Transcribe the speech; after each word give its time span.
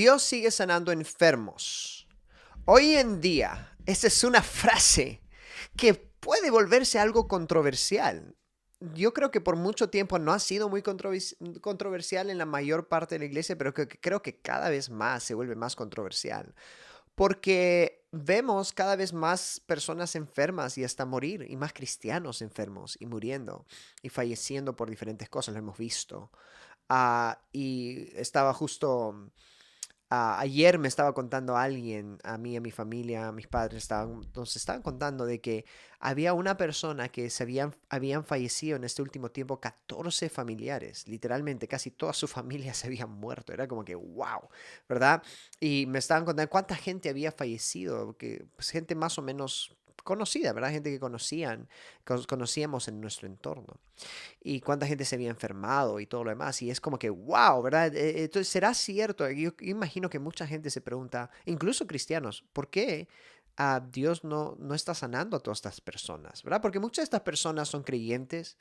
Dios 0.00 0.22
sigue 0.22 0.50
sanando 0.50 0.92
enfermos. 0.92 2.08
Hoy 2.64 2.94
en 2.94 3.20
día, 3.20 3.76
esa 3.84 4.06
es 4.06 4.24
una 4.24 4.40
frase 4.40 5.20
que 5.76 5.92
puede 5.92 6.50
volverse 6.50 6.98
algo 6.98 7.28
controversial. 7.28 8.34
Yo 8.94 9.12
creo 9.12 9.30
que 9.30 9.42
por 9.42 9.56
mucho 9.56 9.90
tiempo 9.90 10.18
no 10.18 10.32
ha 10.32 10.38
sido 10.38 10.70
muy 10.70 10.82
controversial 10.82 12.30
en 12.30 12.38
la 12.38 12.46
mayor 12.46 12.88
parte 12.88 13.14
de 13.14 13.18
la 13.18 13.24
iglesia, 13.26 13.58
pero 13.58 13.74
creo 13.74 14.22
que 14.22 14.40
cada 14.40 14.70
vez 14.70 14.88
más 14.88 15.22
se 15.22 15.34
vuelve 15.34 15.54
más 15.54 15.76
controversial. 15.76 16.54
Porque 17.14 18.06
vemos 18.10 18.72
cada 18.72 18.96
vez 18.96 19.12
más 19.12 19.60
personas 19.66 20.16
enfermas 20.16 20.78
y 20.78 20.84
hasta 20.84 21.04
morir, 21.04 21.44
y 21.46 21.58
más 21.58 21.74
cristianos 21.74 22.40
enfermos 22.40 22.96
y 22.98 23.04
muriendo 23.04 23.66
y 24.00 24.08
falleciendo 24.08 24.74
por 24.76 24.88
diferentes 24.88 25.28
cosas, 25.28 25.52
lo 25.52 25.58
hemos 25.58 25.76
visto. 25.76 26.30
Ah, 26.88 27.42
y 27.52 28.08
estaba 28.18 28.54
justo 28.54 29.30
Ayer 30.12 30.80
me 30.80 30.88
estaba 30.88 31.14
contando 31.14 31.56
alguien, 31.56 32.18
a 32.24 32.36
mí, 32.36 32.56
a 32.56 32.60
mi 32.60 32.72
familia, 32.72 33.28
a 33.28 33.32
mis 33.32 33.46
padres, 33.46 33.84
estaban, 33.84 34.22
nos 34.34 34.56
estaban 34.56 34.82
contando 34.82 35.24
de 35.24 35.40
que 35.40 35.64
había 36.00 36.34
una 36.34 36.56
persona 36.56 37.08
que 37.10 37.30
se 37.30 37.44
habían, 37.44 37.76
habían 37.88 38.24
fallecido 38.24 38.74
en 38.76 38.82
este 38.82 39.02
último 39.02 39.30
tiempo 39.30 39.60
14 39.60 40.28
familiares, 40.28 41.06
literalmente 41.06 41.68
casi 41.68 41.92
toda 41.92 42.12
su 42.12 42.26
familia 42.28 42.74
se 42.74 42.88
habían 42.88 43.10
muerto, 43.10 43.52
era 43.52 43.68
como 43.68 43.84
que 43.84 43.94
wow, 43.94 44.48
¿verdad? 44.88 45.22
Y 45.60 45.86
me 45.86 46.00
estaban 46.00 46.24
contando 46.24 46.50
cuánta 46.50 46.74
gente 46.74 47.08
había 47.08 47.30
fallecido, 47.30 48.16
que 48.16 48.46
pues, 48.56 48.70
gente 48.70 48.96
más 48.96 49.16
o 49.16 49.22
menos 49.22 49.76
conocida, 50.02 50.52
¿verdad? 50.52 50.70
Gente 50.70 50.90
que 50.90 51.00
conocían, 51.00 51.68
conocíamos 52.28 52.88
en 52.88 53.00
nuestro 53.00 53.26
entorno. 53.26 53.80
Y 54.42 54.60
cuánta 54.60 54.86
gente 54.86 55.04
se 55.04 55.16
había 55.16 55.30
enfermado 55.30 56.00
y 56.00 56.06
todo 56.06 56.24
lo 56.24 56.30
demás. 56.30 56.60
Y 56.62 56.70
es 56.70 56.80
como 56.80 56.98
que, 56.98 57.10
wow, 57.10 57.62
¿verdad? 57.62 57.94
E, 57.94 58.24
entonces, 58.24 58.48
¿será 58.48 58.74
cierto? 58.74 59.28
Yo 59.30 59.52
imagino 59.60 60.10
que 60.10 60.18
mucha 60.18 60.46
gente 60.46 60.70
se 60.70 60.80
pregunta, 60.80 61.30
incluso 61.44 61.86
cristianos, 61.86 62.44
¿por 62.52 62.68
qué 62.68 63.08
a 63.56 63.80
Dios 63.80 64.24
no, 64.24 64.56
no 64.58 64.74
está 64.74 64.94
sanando 64.94 65.36
a 65.36 65.40
todas 65.40 65.58
estas 65.58 65.80
personas, 65.80 66.42
¿verdad? 66.42 66.62
Porque 66.62 66.80
muchas 66.80 67.02
de 67.02 67.04
estas 67.04 67.20
personas 67.20 67.68
son 67.68 67.82
creyentes, 67.82 68.56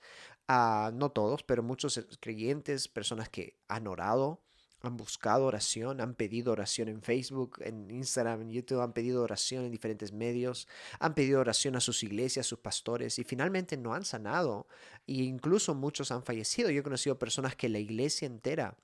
uh, 0.50 0.92
no 0.94 1.10
todos, 1.12 1.44
pero 1.44 1.64
muchos 1.64 2.06
creyentes, 2.20 2.88
personas 2.90 3.30
que 3.30 3.56
han 3.70 3.88
orado, 3.88 4.42
han 4.82 4.98
buscado 4.98 5.46
oración, 5.46 6.02
han 6.02 6.16
pedido 6.16 6.52
oración 6.52 6.88
en 6.88 7.02
Facebook, 7.02 7.58
en 7.62 7.92
Instagram, 7.92 8.42
en 8.42 8.52
YouTube, 8.52 8.82
han 8.82 8.94
pedido 8.94 9.24
oración 9.24 9.66
en 9.66 9.72
diferentes 9.72 10.14
medios, 10.14 10.68
han 11.00 11.14
pedido 11.14 11.42
oración 11.42 11.76
a 11.76 11.82
sus 11.82 12.04
iglesias, 12.04 12.46
a 12.46 12.50
sus 12.50 12.60
pastores 12.60 13.20
y 13.20 13.24
finalmente 13.24 13.78
no 13.78 13.94
han 13.94 14.06
sanado 14.06 14.68
e 15.08 15.14
incluso 15.24 15.76
muchos 15.76 16.12
han 16.12 16.24
fallecido. 16.24 16.70
Yo 16.70 16.80
he 16.80 16.84
conocido 16.84 17.20
personas 17.20 17.56
que 17.56 17.70
la 17.70 17.80
iglesia 17.80 18.26
entera 18.26 18.78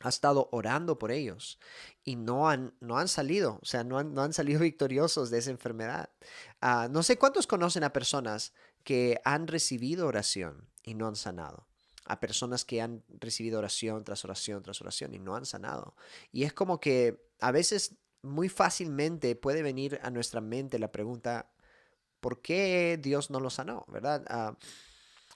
ha 0.00 0.08
estado 0.10 0.48
orando 0.52 0.98
por 0.98 1.10
ellos 1.10 1.58
y 2.04 2.16
no 2.16 2.48
han, 2.48 2.74
no 2.80 2.98
han 2.98 3.08
salido, 3.08 3.58
o 3.62 3.64
sea, 3.64 3.84
no 3.84 3.98
han, 3.98 4.12
no 4.12 4.22
han 4.22 4.34
salido 4.34 4.60
victoriosos 4.60 5.30
de 5.30 5.38
esa 5.38 5.50
enfermedad. 5.50 6.10
Ah, 6.60 6.88
no 6.90 7.02
sé 7.02 7.18
cuántos 7.18 7.46
conocen 7.46 7.84
a 7.84 7.92
personas 7.92 8.52
que 8.82 9.20
han 9.24 9.46
recibido 9.46 10.06
oración 10.06 10.68
y 10.82 10.94
no 10.94 11.06
han 11.06 11.16
sanado 11.16 11.66
a 12.04 12.20
personas 12.20 12.64
que 12.64 12.82
han 12.82 13.02
recibido 13.08 13.58
oración 13.58 14.04
tras 14.04 14.24
oración 14.24 14.62
tras 14.62 14.80
oración 14.80 15.14
y 15.14 15.18
no 15.18 15.36
han 15.36 15.46
sanado. 15.46 15.96
Y 16.32 16.44
es 16.44 16.52
como 16.52 16.80
que 16.80 17.28
a 17.40 17.50
veces 17.50 17.96
muy 18.22 18.48
fácilmente 18.48 19.36
puede 19.36 19.62
venir 19.62 20.00
a 20.02 20.10
nuestra 20.10 20.40
mente 20.40 20.78
la 20.78 20.92
pregunta, 20.92 21.50
¿por 22.20 22.40
qué 22.40 22.98
Dios 23.00 23.30
no 23.30 23.40
lo 23.40 23.50
sanó? 23.50 23.84
¿Verdad? 23.88 24.24
Ah, 24.28 24.56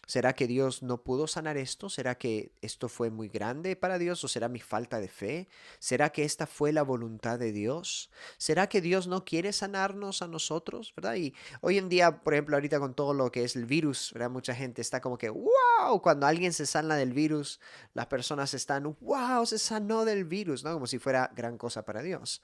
¿Será 0.08 0.32
que 0.32 0.46
Dios 0.46 0.82
no 0.82 1.02
pudo 1.02 1.26
sanar 1.26 1.58
esto? 1.58 1.90
¿Será 1.90 2.16
que 2.16 2.50
esto 2.62 2.88
fue 2.88 3.10
muy 3.10 3.28
grande 3.28 3.76
para 3.76 3.98
Dios 3.98 4.24
o 4.24 4.28
será 4.28 4.48
mi 4.48 4.58
falta 4.58 5.00
de 5.00 5.08
fe? 5.08 5.48
¿Será 5.80 6.08
que 6.08 6.24
esta 6.24 6.46
fue 6.46 6.72
la 6.72 6.82
voluntad 6.82 7.38
de 7.38 7.52
Dios? 7.52 8.10
¿Será 8.38 8.70
que 8.70 8.80
Dios 8.80 9.06
no 9.06 9.26
quiere 9.26 9.52
sanarnos 9.52 10.22
a 10.22 10.26
nosotros? 10.26 10.94
¿Verdad? 10.96 11.16
Y 11.16 11.34
hoy 11.60 11.76
en 11.76 11.90
día, 11.90 12.22
por 12.22 12.32
ejemplo, 12.32 12.56
ahorita 12.56 12.80
con 12.80 12.94
todo 12.94 13.12
lo 13.12 13.30
que 13.30 13.44
es 13.44 13.54
el 13.54 13.66
virus, 13.66 14.10
¿verdad? 14.14 14.30
Mucha 14.30 14.54
gente 14.54 14.80
está 14.80 15.02
como 15.02 15.18
que, 15.18 15.28
wow, 15.28 16.00
cuando 16.00 16.26
alguien 16.26 16.54
se 16.54 16.64
sana 16.64 16.96
del 16.96 17.12
virus, 17.12 17.60
las 17.92 18.06
personas 18.06 18.54
están, 18.54 18.96
wow, 19.02 19.44
se 19.44 19.58
sanó 19.58 20.06
del 20.06 20.24
virus, 20.24 20.64
¿no? 20.64 20.72
Como 20.72 20.86
si 20.86 20.98
fuera 20.98 21.30
gran 21.36 21.58
cosa 21.58 21.84
para 21.84 22.00
Dios. 22.00 22.40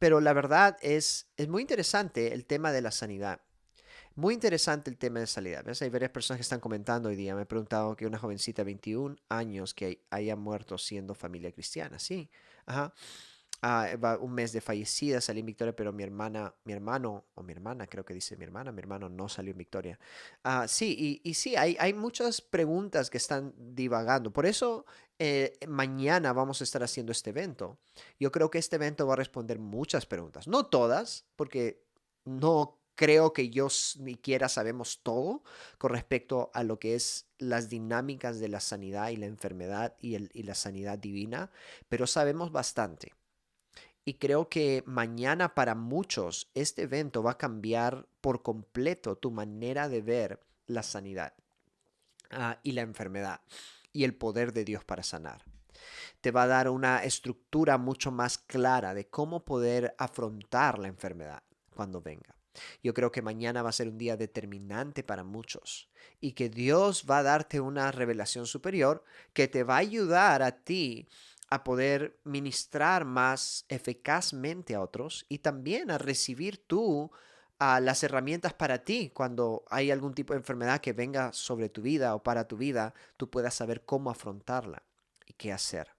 pero 0.00 0.20
la 0.20 0.32
verdad 0.32 0.76
es, 0.80 1.28
es 1.36 1.46
muy 1.46 1.62
interesante 1.62 2.34
el 2.34 2.46
tema 2.46 2.72
de 2.72 2.82
la 2.82 2.90
sanidad. 2.90 3.45
Muy 4.16 4.32
interesante 4.32 4.88
el 4.88 4.96
tema 4.96 5.20
de 5.20 5.26
salida. 5.26 5.60
¿Ves? 5.60 5.82
Hay 5.82 5.90
varias 5.90 6.10
personas 6.10 6.38
que 6.38 6.42
están 6.42 6.58
comentando 6.58 7.10
hoy 7.10 7.16
día. 7.16 7.34
Me 7.34 7.42
he 7.42 7.46
preguntado 7.46 7.94
que 7.94 8.06
una 8.06 8.18
jovencita 8.18 8.62
de 8.62 8.64
21 8.64 9.14
años 9.28 9.74
que 9.74 10.06
haya 10.08 10.36
muerto 10.36 10.78
siendo 10.78 11.14
familia 11.14 11.52
cristiana. 11.52 11.98
Sí, 11.98 12.30
ajá. 12.64 12.94
Ah, 13.60 14.18
un 14.20 14.32
mes 14.32 14.52
de 14.52 14.62
fallecida, 14.62 15.20
salí 15.20 15.40
en 15.40 15.46
Victoria, 15.46 15.76
pero 15.76 15.92
mi 15.92 16.02
hermana, 16.02 16.54
mi 16.64 16.72
hermano, 16.72 17.26
o 17.34 17.42
mi 17.42 17.52
hermana, 17.52 17.86
creo 17.86 18.04
que 18.04 18.14
dice 18.14 18.36
mi 18.36 18.44
hermana, 18.44 18.72
mi 18.72 18.80
hermano 18.80 19.10
no 19.10 19.28
salió 19.28 19.52
en 19.52 19.58
Victoria. 19.58 19.98
Ah, 20.44 20.66
sí, 20.66 21.20
y, 21.22 21.34
sí, 21.34 21.54
hay, 21.56 21.76
hay 21.78 21.92
muchas 21.92 22.40
preguntas 22.40 23.10
que 23.10 23.18
están 23.18 23.52
divagando. 23.56 24.32
Por 24.32 24.46
eso 24.46 24.86
eh, 25.18 25.58
mañana 25.68 26.32
vamos 26.32 26.62
a 26.62 26.64
estar 26.64 26.82
haciendo 26.82 27.12
este 27.12 27.30
evento. 27.30 27.78
Yo 28.18 28.32
creo 28.32 28.50
que 28.50 28.58
este 28.58 28.76
evento 28.76 29.06
va 29.06 29.12
a 29.12 29.16
responder 29.16 29.58
muchas 29.58 30.06
preguntas. 30.06 30.48
No 30.48 30.66
todas, 30.66 31.26
porque 31.36 31.84
no 32.24 32.78
creo 32.96 33.32
que 33.32 33.50
yo 33.50 33.68
ni 33.98 34.12
siquiera 34.12 34.48
sabemos 34.48 35.00
todo 35.02 35.44
con 35.78 35.92
respecto 35.92 36.50
a 36.54 36.64
lo 36.64 36.80
que 36.80 36.96
es 36.96 37.26
las 37.38 37.68
dinámicas 37.68 38.40
de 38.40 38.48
la 38.48 38.60
sanidad 38.60 39.10
y 39.10 39.16
la 39.16 39.26
enfermedad 39.26 39.94
y, 40.00 40.16
y 40.16 40.42
la 40.42 40.54
sanidad 40.54 40.98
divina, 40.98 41.50
pero 41.88 42.06
sabemos 42.06 42.50
bastante. 42.50 43.12
Y 44.04 44.14
creo 44.14 44.48
que 44.48 44.84
mañana 44.86 45.54
para 45.54 45.74
muchos 45.74 46.48
este 46.54 46.82
evento 46.82 47.22
va 47.22 47.32
a 47.32 47.38
cambiar 47.38 48.06
por 48.20 48.42
completo 48.42 49.16
tu 49.16 49.30
manera 49.30 49.88
de 49.88 50.00
ver 50.00 50.40
la 50.66 50.84
sanidad 50.84 51.34
ah, 52.30 52.58
y 52.62 52.72
la 52.72 52.82
enfermedad 52.82 53.40
y 53.92 54.04
el 54.04 54.14
poder 54.14 54.52
de 54.52 54.64
Dios 54.64 54.84
para 54.84 55.02
sanar. 55.02 55.44
Te 56.20 56.30
va 56.30 56.44
a 56.44 56.46
dar 56.46 56.68
una 56.68 57.02
estructura 57.02 57.78
mucho 57.78 58.12
más 58.12 58.38
clara 58.38 58.94
de 58.94 59.08
cómo 59.08 59.44
poder 59.44 59.94
afrontar 59.98 60.78
la 60.78 60.88
enfermedad 60.88 61.42
cuando 61.74 62.00
venga. 62.00 62.35
Yo 62.82 62.94
creo 62.94 63.12
que 63.12 63.22
mañana 63.22 63.62
va 63.62 63.70
a 63.70 63.72
ser 63.72 63.88
un 63.88 63.98
día 63.98 64.16
determinante 64.16 65.02
para 65.02 65.24
muchos 65.24 65.88
y 66.20 66.32
que 66.32 66.48
Dios 66.48 67.06
va 67.08 67.18
a 67.18 67.22
darte 67.22 67.60
una 67.60 67.92
revelación 67.92 68.46
superior 68.46 69.04
que 69.32 69.48
te 69.48 69.64
va 69.64 69.76
a 69.76 69.78
ayudar 69.78 70.42
a 70.42 70.52
ti 70.52 71.08
a 71.48 71.62
poder 71.62 72.18
ministrar 72.24 73.04
más 73.04 73.64
eficazmente 73.68 74.74
a 74.74 74.80
otros 74.80 75.26
y 75.28 75.38
también 75.38 75.90
a 75.90 75.98
recibir 75.98 76.58
tú 76.66 77.10
a 77.58 77.80
las 77.80 78.02
herramientas 78.02 78.52
para 78.52 78.84
ti 78.84 79.10
cuando 79.14 79.64
hay 79.70 79.90
algún 79.90 80.14
tipo 80.14 80.32
de 80.32 80.40
enfermedad 80.40 80.80
que 80.80 80.92
venga 80.92 81.32
sobre 81.32 81.68
tu 81.68 81.82
vida 81.82 82.14
o 82.14 82.22
para 82.22 82.46
tu 82.46 82.56
vida, 82.56 82.94
tú 83.16 83.30
puedas 83.30 83.54
saber 83.54 83.84
cómo 83.84 84.10
afrontarla 84.10 84.82
y 85.26 85.32
qué 85.34 85.52
hacer. 85.52 85.95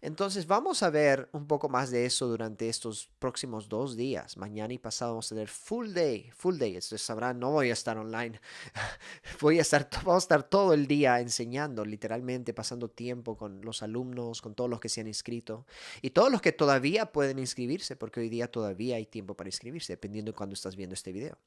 Entonces 0.00 0.46
vamos 0.46 0.82
a 0.82 0.90
ver 0.90 1.28
un 1.32 1.46
poco 1.46 1.68
más 1.68 1.90
de 1.90 2.06
eso 2.06 2.26
durante 2.26 2.68
estos 2.68 3.08
próximos 3.18 3.68
dos 3.68 3.96
días. 3.96 4.36
Mañana 4.36 4.72
y 4.72 4.78
pasado 4.78 5.12
vamos 5.12 5.26
a 5.26 5.34
tener 5.34 5.48
full 5.48 5.92
day, 5.92 6.30
full 6.34 6.56
day. 6.58 6.76
Ustedes 6.78 7.02
sabrán, 7.02 7.38
no 7.38 7.50
voy 7.50 7.70
a 7.70 7.72
estar 7.72 7.98
online. 7.98 8.40
Voy 9.40 9.58
a 9.58 9.62
estar, 9.62 9.88
vamos 10.04 10.24
a 10.24 10.24
estar 10.24 10.42
todo 10.42 10.74
el 10.74 10.86
día 10.86 11.20
enseñando, 11.20 11.84
literalmente 11.84 12.52
pasando 12.52 12.90
tiempo 12.90 13.36
con 13.36 13.62
los 13.62 13.82
alumnos, 13.82 14.42
con 14.42 14.54
todos 14.54 14.68
los 14.68 14.80
que 14.80 14.88
se 14.88 15.00
han 15.00 15.06
inscrito 15.06 15.66
y 16.02 16.10
todos 16.10 16.30
los 16.30 16.40
que 16.40 16.52
todavía 16.52 17.06
pueden 17.06 17.38
inscribirse, 17.38 17.96
porque 17.96 18.20
hoy 18.20 18.28
día 18.28 18.50
todavía 18.50 18.96
hay 18.96 19.06
tiempo 19.06 19.34
para 19.34 19.48
inscribirse, 19.48 19.94
dependiendo 19.94 20.32
de 20.32 20.36
cuándo 20.36 20.54
estás 20.54 20.76
viendo 20.76 20.94
este 20.94 21.12
video. 21.12 21.38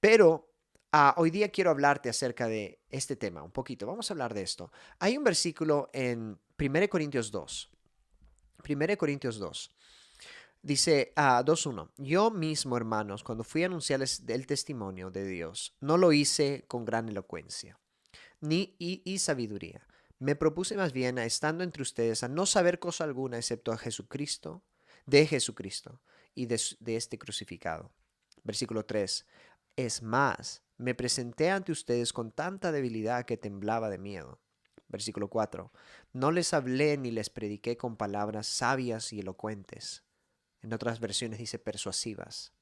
Pero 0.00 0.48
ah, 0.92 1.14
hoy 1.16 1.30
día 1.30 1.48
quiero 1.50 1.70
hablarte 1.70 2.08
acerca 2.08 2.48
de 2.48 2.80
este 2.90 3.16
tema 3.16 3.42
un 3.42 3.50
poquito. 3.50 3.86
Vamos 3.86 4.10
a 4.10 4.14
hablar 4.14 4.34
de 4.34 4.42
esto. 4.42 4.70
Hay 4.98 5.16
un 5.16 5.24
versículo 5.24 5.90
en 5.92 6.38
1 6.58 6.88
Corintios 6.88 7.30
2. 7.30 7.70
1 8.68 8.96
Corintios 8.98 9.38
2. 9.38 9.70
Dice 10.60 11.12
a 11.14 11.44
2.1, 11.44 11.92
yo 11.98 12.32
mismo, 12.32 12.76
hermanos, 12.76 13.22
cuando 13.22 13.44
fui 13.44 13.62
a 13.62 13.66
anunciarles 13.66 14.24
el 14.26 14.46
testimonio 14.46 15.10
de 15.10 15.24
Dios, 15.24 15.76
no 15.80 15.96
lo 15.96 16.12
hice 16.12 16.64
con 16.66 16.84
gran 16.84 17.08
elocuencia, 17.08 17.78
ni 18.40 18.74
y, 18.78 19.18
sabiduría. 19.20 19.86
Me 20.18 20.34
propuse 20.34 20.76
más 20.76 20.92
bien, 20.92 21.20
a, 21.20 21.24
estando 21.24 21.62
entre 21.62 21.82
ustedes, 21.82 22.24
a 22.24 22.28
no 22.28 22.44
saber 22.44 22.80
cosa 22.80 23.04
alguna 23.04 23.38
excepto 23.38 23.70
a 23.70 23.78
Jesucristo, 23.78 24.64
de 25.06 25.26
Jesucristo 25.26 26.00
y 26.34 26.46
de, 26.46 26.60
de 26.80 26.96
este 26.96 27.18
crucificado. 27.18 27.92
Versículo 28.42 28.84
3. 28.84 29.26
Es 29.76 30.02
más, 30.02 30.64
me 30.76 30.96
presenté 30.96 31.50
ante 31.50 31.70
ustedes 31.70 32.12
con 32.12 32.32
tanta 32.32 32.72
debilidad 32.72 33.26
que 33.26 33.36
temblaba 33.36 33.90
de 33.90 33.98
miedo. 33.98 34.40
Versículo 34.88 35.28
4. 35.28 35.70
No 36.12 36.30
les 36.30 36.54
hablé 36.54 36.96
ni 36.96 37.10
les 37.10 37.30
prediqué 37.30 37.76
con 37.76 37.96
palabras 37.96 38.46
sabias 38.46 39.12
y 39.12 39.20
elocuentes. 39.20 40.04
En 40.62 40.72
otras 40.72 40.98
versiones 40.98 41.38
dice 41.38 41.58
persuasivas, 41.58 42.52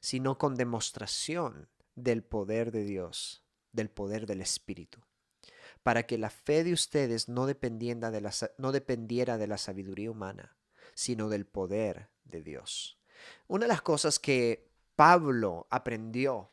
sino 0.00 0.38
con 0.38 0.54
demostración 0.54 1.68
del 1.94 2.22
poder 2.22 2.70
de 2.70 2.84
Dios, 2.84 3.42
del 3.72 3.90
poder 3.90 4.26
del 4.26 4.42
Espíritu, 4.42 5.00
para 5.82 6.06
que 6.06 6.18
la 6.18 6.30
fe 6.30 6.62
de 6.62 6.72
ustedes 6.72 7.28
no 7.28 7.46
dependiera 7.46 8.10
de 8.10 8.20
la, 8.20 8.32
no 8.58 8.70
dependiera 8.70 9.38
de 9.38 9.46
la 9.46 9.58
sabiduría 9.58 10.10
humana, 10.10 10.56
sino 10.94 11.28
del 11.28 11.46
poder 11.46 12.10
de 12.24 12.42
Dios. 12.42 12.98
Una 13.48 13.64
de 13.64 13.68
las 13.68 13.82
cosas 13.82 14.18
que 14.18 14.70
Pablo 14.94 15.66
aprendió, 15.70 16.52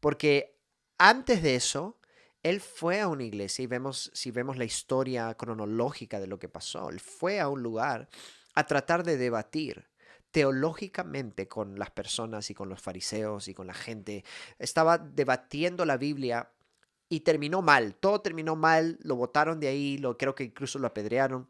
porque 0.00 0.60
antes 0.98 1.42
de 1.42 1.56
eso, 1.56 2.00
él 2.46 2.60
fue 2.60 3.00
a 3.00 3.08
una 3.08 3.24
iglesia 3.24 3.64
y 3.64 3.66
vemos, 3.66 4.08
si 4.14 4.30
vemos 4.30 4.56
la 4.56 4.64
historia 4.64 5.34
cronológica 5.34 6.20
de 6.20 6.28
lo 6.28 6.38
que 6.38 6.48
pasó, 6.48 6.90
él 6.90 7.00
fue 7.00 7.40
a 7.40 7.48
un 7.48 7.60
lugar 7.60 8.08
a 8.54 8.66
tratar 8.66 9.02
de 9.02 9.16
debatir 9.16 9.88
teológicamente 10.30 11.48
con 11.48 11.76
las 11.76 11.90
personas 11.90 12.48
y 12.48 12.54
con 12.54 12.68
los 12.68 12.80
fariseos 12.80 13.48
y 13.48 13.54
con 13.54 13.66
la 13.66 13.74
gente. 13.74 14.24
Estaba 14.60 14.96
debatiendo 14.96 15.84
la 15.84 15.96
Biblia 15.96 16.52
y 17.08 17.20
terminó 17.20 17.62
mal, 17.62 17.96
todo 17.96 18.20
terminó 18.20 18.54
mal, 18.54 18.96
lo 19.02 19.16
botaron 19.16 19.58
de 19.58 19.66
ahí, 19.66 19.98
lo, 19.98 20.16
creo 20.16 20.36
que 20.36 20.44
incluso 20.44 20.78
lo 20.78 20.86
apedrearon. 20.86 21.48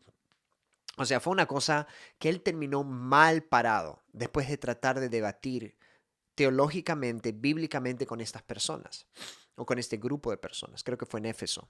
O 0.97 1.05
sea, 1.05 1.21
fue 1.21 1.33
una 1.35 1.47
cosa 1.47 1.87
que 2.19 2.31
él 2.31 2.41
terminó 2.41 2.85
mal 2.85 3.43
parado 3.43 4.03
después 4.15 4.49
de 4.49 4.57
tratar 4.57 4.99
de 4.99 5.11
debatir 5.11 5.77
teológicamente, 6.35 7.33
bíblicamente 7.33 8.07
con 8.07 8.23
estas 8.23 8.43
personas 8.43 9.07
o 9.57 9.67
con 9.67 9.79
este 9.79 9.97
grupo 9.97 10.31
de 10.31 10.37
personas. 10.37 10.83
Creo 10.85 10.97
que 10.97 11.07
fue 11.07 11.21
en 11.21 11.27
Éfeso. 11.27 11.69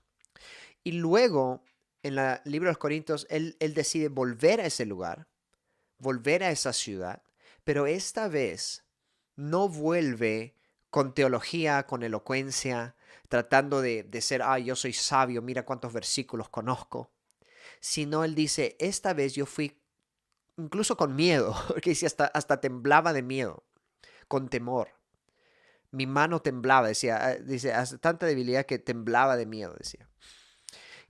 Y 0.84 0.92
luego, 0.92 1.64
en 2.02 2.18
el 2.18 2.40
libro 2.44 2.68
de 2.68 2.72
los 2.72 2.78
Corintios, 2.78 3.26
él, 3.30 3.56
decide 3.58 4.08
volver 4.08 4.60
a 4.60 4.66
ese 4.66 4.84
lugar, 4.84 5.28
volver 5.98 6.44
a 6.44 6.50
esa 6.50 6.72
ciudad, 6.72 7.22
pero 7.64 7.86
esta 7.86 8.28
vez 8.28 8.84
no 9.34 9.68
vuelve 9.68 10.54
con 10.90 11.14
teología, 11.14 11.86
con 11.86 12.02
elocuencia, 12.02 12.96
tratando 13.28 13.80
de, 13.80 14.02
de 14.02 14.20
ser, 14.20 14.42
ah, 14.42 14.58
yo 14.58 14.76
soy 14.76 14.92
sabio, 14.92 15.42
mira 15.42 15.64
cuántos 15.64 15.92
versículos 15.92 16.48
conozco. 16.48 17.10
Sino 17.80 18.24
él 18.24 18.34
dice, 18.34 18.76
esta 18.78 19.12
vez 19.12 19.34
yo 19.34 19.46
fui 19.46 19.80
incluso 20.56 20.96
con 20.96 21.14
miedo, 21.14 21.54
porque 21.68 21.90
dice, 21.90 22.06
hasta, 22.06 22.26
hasta 22.26 22.60
temblaba 22.60 23.12
de 23.12 23.22
miedo, 23.22 23.64
con 24.28 24.48
temor. 24.48 24.88
Mi 25.96 26.06
mano 26.06 26.42
temblaba, 26.42 26.88
decía, 26.88 27.24
ah, 27.24 27.34
dice, 27.36 27.72
hasta 27.72 27.96
tanta 27.96 28.26
debilidad 28.26 28.66
que 28.66 28.78
temblaba 28.78 29.36
de 29.36 29.46
miedo, 29.46 29.74
decía. 29.78 30.06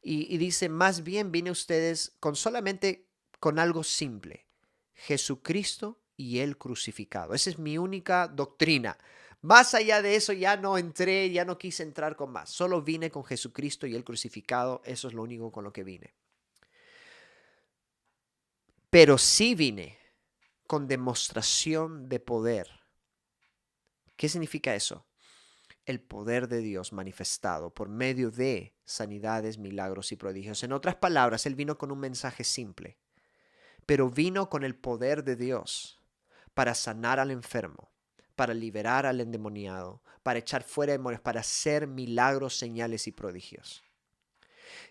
Y, 0.01 0.39
dice, 0.39 0.69
más 0.69 1.03
bien 1.03 1.33
vine 1.33 1.51
ustedes 1.51 2.15
con 2.21 2.37
solamente 2.37 3.09
con 3.41 3.59
algo 3.59 3.83
simple, 3.83 4.47
Jesucristo 4.95 5.99
y 6.17 6.39
el 6.39 6.57
crucificado. 6.57 7.35
Esa 7.35 7.51
es 7.51 7.59
mi 7.59 7.77
única 7.77 8.29
doctrina. 8.29 8.97
Más 9.43 9.75
allá 9.75 10.03
de 10.03 10.15
eso 10.15 10.33
ya 10.33 10.57
no 10.57 10.79
entré, 10.79 11.33
ya 11.33 11.45
no 11.45 11.59
quise 11.59 11.83
entrar 11.83 12.15
con 12.15 12.31
más. 12.31 12.51
Solo 12.51 12.83
vine 12.83 13.11
con 13.11 13.25
Jesucristo 13.25 13.89
y 13.89 13.97
el 13.97 14.05
crucificado. 14.05 14.81
Eso 14.85 15.09
es 15.09 15.15
lo 15.15 15.25
único 15.25 15.51
con 15.51 15.65
lo 15.65 15.73
que 15.73 15.83
vine. 15.83 16.15
Pero 18.91 19.19
sí 19.19 19.57
vine 19.57 19.99
con 20.69 20.87
demostración 20.87 22.09
de 22.09 22.21
poder. 22.21 22.86
¿Qué 24.17 24.29
significa 24.29 24.75
eso? 24.75 25.07
El 25.85 26.01
poder 26.01 26.49
de 26.49 26.61
Dios 26.61 26.93
manifestado 26.93 27.73
por 27.73 27.89
medio 27.89 28.31
de 28.31 28.75
sanidades, 28.85 29.59
milagros 29.59 30.11
y 30.13 30.17
prodigios. 30.17 30.63
En 30.63 30.73
otras 30.73 30.97
palabras, 30.97 31.47
Él 31.47 31.55
vino 31.55 31.79
con 31.79 31.93
un 31.93 32.01
mensaje 32.01 32.43
simple, 32.43 32.99
pero 33.85 34.11
vino 34.11 34.49
con 34.49 34.65
el 34.65 34.75
poder 34.75 35.23
de 35.23 35.37
Dios 35.37 36.01
para 36.55 36.75
sanar 36.75 37.21
al 37.21 37.31
enfermo, 37.31 37.93
para 38.35 38.55
liberar 38.55 39.07
al 39.07 39.21
endemoniado, 39.21 40.03
para 40.23 40.39
echar 40.39 40.63
fuera 40.63 40.93
demonios, 40.93 41.21
para 41.21 41.41
hacer 41.41 41.87
milagros, 41.87 42.57
señales 42.57 43.07
y 43.07 43.13
prodigios. 43.13 43.85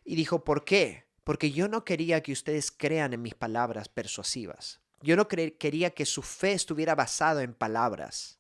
Y 0.06 0.16
dijo, 0.16 0.44
¿por 0.44 0.64
qué? 0.64 1.08
Porque 1.24 1.52
yo 1.52 1.68
no 1.68 1.84
quería 1.84 2.22
que 2.22 2.32
ustedes 2.32 2.72
crean 2.72 3.14
en 3.14 3.22
mis 3.24 3.34
palabras 3.34 3.90
persuasivas. 3.90 4.82
Yo 5.02 5.16
no 5.16 5.28
quería 5.28 5.90
que 5.90 6.06
su 6.06 6.22
fe 6.22 6.54
estuviera 6.54 6.96
basada 6.96 7.44
en 7.44 7.54
palabras, 7.54 8.40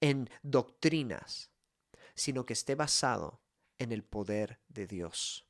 en 0.00 0.30
doctrinas, 0.42 1.50
sino 2.14 2.46
que 2.46 2.52
esté 2.52 2.74
basado 2.74 3.42
en 3.78 3.92
el 3.92 4.04
poder 4.04 4.60
de 4.68 4.86
Dios. 4.86 5.46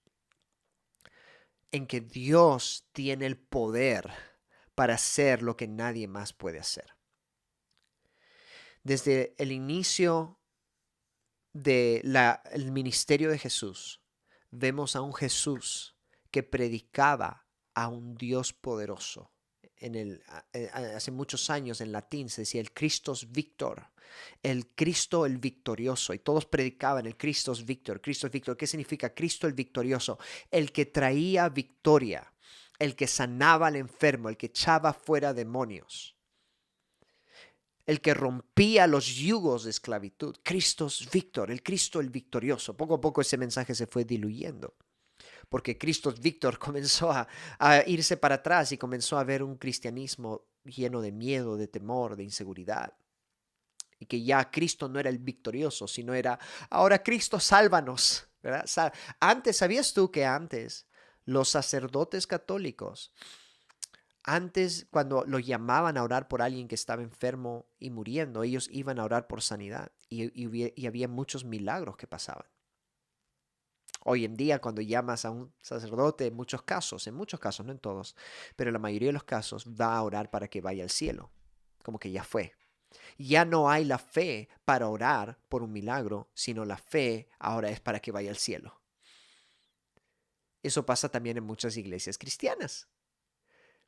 En 1.70 1.86
que 1.86 2.00
Dios 2.00 2.88
tiene 2.92 3.26
el 3.26 3.38
poder 3.38 4.10
para 4.74 4.94
hacer 4.94 5.42
lo 5.42 5.56
que 5.56 5.66
nadie 5.66 6.08
más 6.08 6.32
puede 6.32 6.58
hacer. 6.58 6.96
Desde 8.84 9.34
el 9.38 9.52
inicio 9.52 10.38
del 11.52 12.72
ministerio 12.72 13.30
de 13.30 13.38
Jesús, 13.38 14.00
vemos 14.50 14.96
a 14.96 15.02
un 15.02 15.14
Jesús 15.14 15.96
que 16.30 16.42
predicaba 16.42 17.46
a 17.74 17.88
un 17.88 18.14
Dios 18.14 18.52
poderoso. 18.52 19.32
En 19.80 19.94
el, 19.94 20.22
eh, 20.52 20.70
hace 20.72 21.10
muchos 21.10 21.50
años 21.50 21.80
en 21.80 21.92
latín 21.92 22.28
se 22.28 22.42
decía 22.42 22.60
el 22.60 22.72
Christos 22.72 23.30
Victor, 23.30 23.86
el 24.42 24.68
Cristo 24.74 25.24
el 25.24 25.38
victorioso, 25.38 26.14
y 26.14 26.18
todos 26.18 26.46
predicaban 26.46 27.06
el 27.06 27.16
Christos 27.16 27.64
Victor, 27.64 28.00
Cristo 28.00 28.28
Victor. 28.28 28.56
¿Qué 28.56 28.66
significa 28.66 29.14
Cristo 29.14 29.46
el 29.46 29.52
victorioso? 29.52 30.18
El 30.50 30.72
que 30.72 30.86
traía 30.86 31.48
victoria, 31.48 32.32
el 32.78 32.96
que 32.96 33.06
sanaba 33.06 33.68
al 33.68 33.76
enfermo, 33.76 34.28
el 34.28 34.36
que 34.36 34.46
echaba 34.46 34.92
fuera 34.92 35.32
demonios 35.32 36.18
el 37.88 38.02
que 38.02 38.12
rompía 38.12 38.86
los 38.86 39.06
yugos 39.06 39.64
de 39.64 39.70
esclavitud. 39.70 40.36
Cristo 40.42 40.88
Víctor, 41.10 41.50
el 41.50 41.62
Cristo 41.62 42.00
el 42.00 42.10
victorioso. 42.10 42.76
Poco 42.76 42.96
a 42.96 43.00
poco 43.00 43.22
ese 43.22 43.38
mensaje 43.38 43.74
se 43.74 43.86
fue 43.86 44.04
diluyendo, 44.04 44.74
porque 45.48 45.78
Cristo 45.78 46.12
Víctor 46.12 46.58
comenzó 46.66 47.10
a, 47.10 47.26
irse 47.86 48.16
para 48.16 48.36
atrás 48.36 48.72
y 48.72 48.78
comenzó 48.78 49.18
a 49.18 49.24
ver 49.24 49.42
un 49.42 49.56
cristianismo 49.56 50.46
lleno 50.64 51.00
de 51.00 51.12
miedo, 51.12 51.56
de 51.56 51.68
temor, 51.68 52.16
de 52.16 52.24
inseguridad. 52.24 52.94
Y 54.00 54.06
que 54.06 54.22
ya 54.22 54.50
Cristo 54.50 54.88
no 54.88 55.00
era 55.00 55.10
el 55.10 55.18
victorioso, 55.18 55.88
sino 55.88 56.14
era, 56.14 56.38
ahora 56.70 57.02
Cristo, 57.02 57.40
sálvanos. 57.40 58.28
Antes, 59.18 59.56
¿sabías 59.56 59.92
tú 59.92 60.10
que 60.12 60.24
antes 60.24 60.86
los 61.24 61.48
sacerdotes 61.48 62.26
católicos 62.26 63.12
antes, 64.28 64.86
cuando 64.90 65.24
lo 65.24 65.38
llamaban 65.38 65.96
a 65.96 66.02
orar 66.02 66.28
por 66.28 66.42
alguien 66.42 66.68
que 66.68 66.74
estaba 66.74 67.02
enfermo 67.02 67.66
y 67.78 67.88
muriendo, 67.88 68.42
ellos 68.42 68.68
iban 68.70 68.98
a 68.98 69.04
orar 69.04 69.26
por 69.26 69.40
sanidad 69.40 69.90
y, 70.10 70.86
había 70.86 71.08
muchos 71.08 71.46
milagros 71.46 71.96
que 71.96 72.06
pasaban. 72.06 72.46
Hoy 74.04 74.24
en 74.24 74.34
día, 74.34 74.60
cuando 74.60 74.80
llamas 74.80 75.24
a 75.24 75.30
un 75.30 75.52
sacerdote, 75.60 76.26
en 76.26 76.34
muchos 76.34 76.62
casos, 76.62 77.06
en 77.06 77.14
muchos 77.14 77.40
casos, 77.40 77.66
no 77.66 77.72
en 77.72 77.78
todos, 77.78 78.16
pero 78.56 78.68
en 78.70 78.74
la 78.74 78.78
mayoría 78.78 79.08
de 79.08 79.14
los 79.14 79.24
casos, 79.24 79.66
va 79.68 79.96
a 79.96 80.02
orar 80.02 80.30
para 80.30 80.48
que 80.48 80.60
vaya 80.60 80.82
al 80.82 80.90
cielo, 80.90 81.30
como 81.82 81.98
que 81.98 82.10
ya 82.10 82.24
fue. 82.24 82.52
Ya 83.18 83.44
no 83.44 83.68
hay 83.68 83.84
la 83.84 83.98
fe 83.98 84.48
para 84.64 84.88
orar 84.88 85.38
por 85.48 85.62
un 85.62 85.72
milagro, 85.72 86.30
sino 86.34 86.64
la 86.64 86.78
fe 86.78 87.28
ahora 87.38 87.70
es 87.70 87.80
para 87.80 88.00
que 88.00 88.12
vaya 88.12 88.30
al 88.30 88.36
cielo. 88.36 88.80
Eso 90.62 90.86
pasa 90.86 91.08
también 91.08 91.36
en 91.36 91.44
muchas 91.44 91.76
iglesias 91.76 92.18
cristianas. 92.18 92.88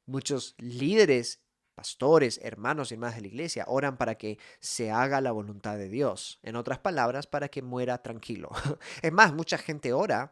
Muchos 0.07 0.55
líderes, 0.59 1.41
pastores, 1.81 2.39
hermanos 2.43 2.91
y 2.91 2.95
hermanas 2.95 3.17
de 3.17 3.23
la 3.23 3.29
iglesia 3.29 3.65
oran 3.67 3.97
para 3.97 4.17
que 4.17 4.39
se 4.59 4.91
haga 4.91 5.23
la 5.23 5.33
voluntad 5.33 5.79
de 5.79 5.89
Dios. 5.89 6.39
En 6.43 6.55
otras 6.57 6.79
palabras, 6.79 7.27
para 7.27 7.49
que 7.49 7.63
muera 7.63 8.03
tranquilo. 8.03 8.51
Es 9.01 9.11
más, 9.11 9.33
mucha 9.33 9.57
gente 9.57 9.95
ora 9.95 10.31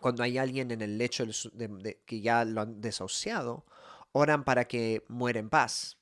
cuando 0.00 0.24
hay 0.24 0.36
alguien 0.36 0.72
en 0.72 0.82
el 0.82 0.98
lecho 0.98 1.26
de, 1.52 2.00
que 2.04 2.20
ya 2.20 2.44
lo 2.44 2.62
han 2.62 2.80
desahuciado, 2.80 3.64
oran 4.10 4.42
para 4.42 4.64
que 4.64 5.04
muera 5.06 5.38
en 5.38 5.48
paz, 5.48 5.96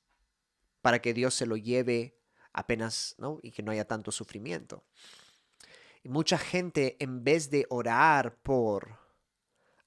para 0.81 0.99
que 1.03 1.13
Dios 1.13 1.35
se 1.35 1.45
lo 1.45 1.55
lleve 1.55 2.17
apenas, 2.51 3.13
¿no? 3.19 3.37
Y 3.43 3.51
que 3.51 3.61
no 3.61 3.71
haya 3.71 3.85
tanto 3.85 4.11
sufrimiento. 4.11 4.83
Y 6.01 6.09
mucha 6.09 6.39
gente, 6.39 6.97
en 6.99 7.23
vez 7.23 7.51
de 7.51 7.67
orar 7.69 8.37
por 8.41 9.02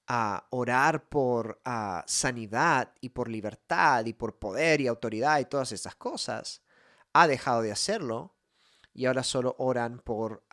a 0.07 0.47
orar 0.51 1.09
por 1.09 1.61
sanidad 2.05 2.93
y 3.01 3.09
por 3.09 3.27
libertad 3.27 4.05
y 4.05 4.13
por 4.13 4.39
poder 4.39 4.81
y 4.81 4.87
autoridad 4.87 5.39
y 5.39 5.45
todas 5.45 5.71
esas 5.71 5.95
cosas, 5.95 6.61
ha 7.13 7.27
dejado 7.27 7.61
de 7.61 7.71
hacerlo 7.71 8.35
y 8.93 9.05
ahora 9.05 9.23
solo 9.23 9.55
oran 9.59 9.99
por, 9.99 10.43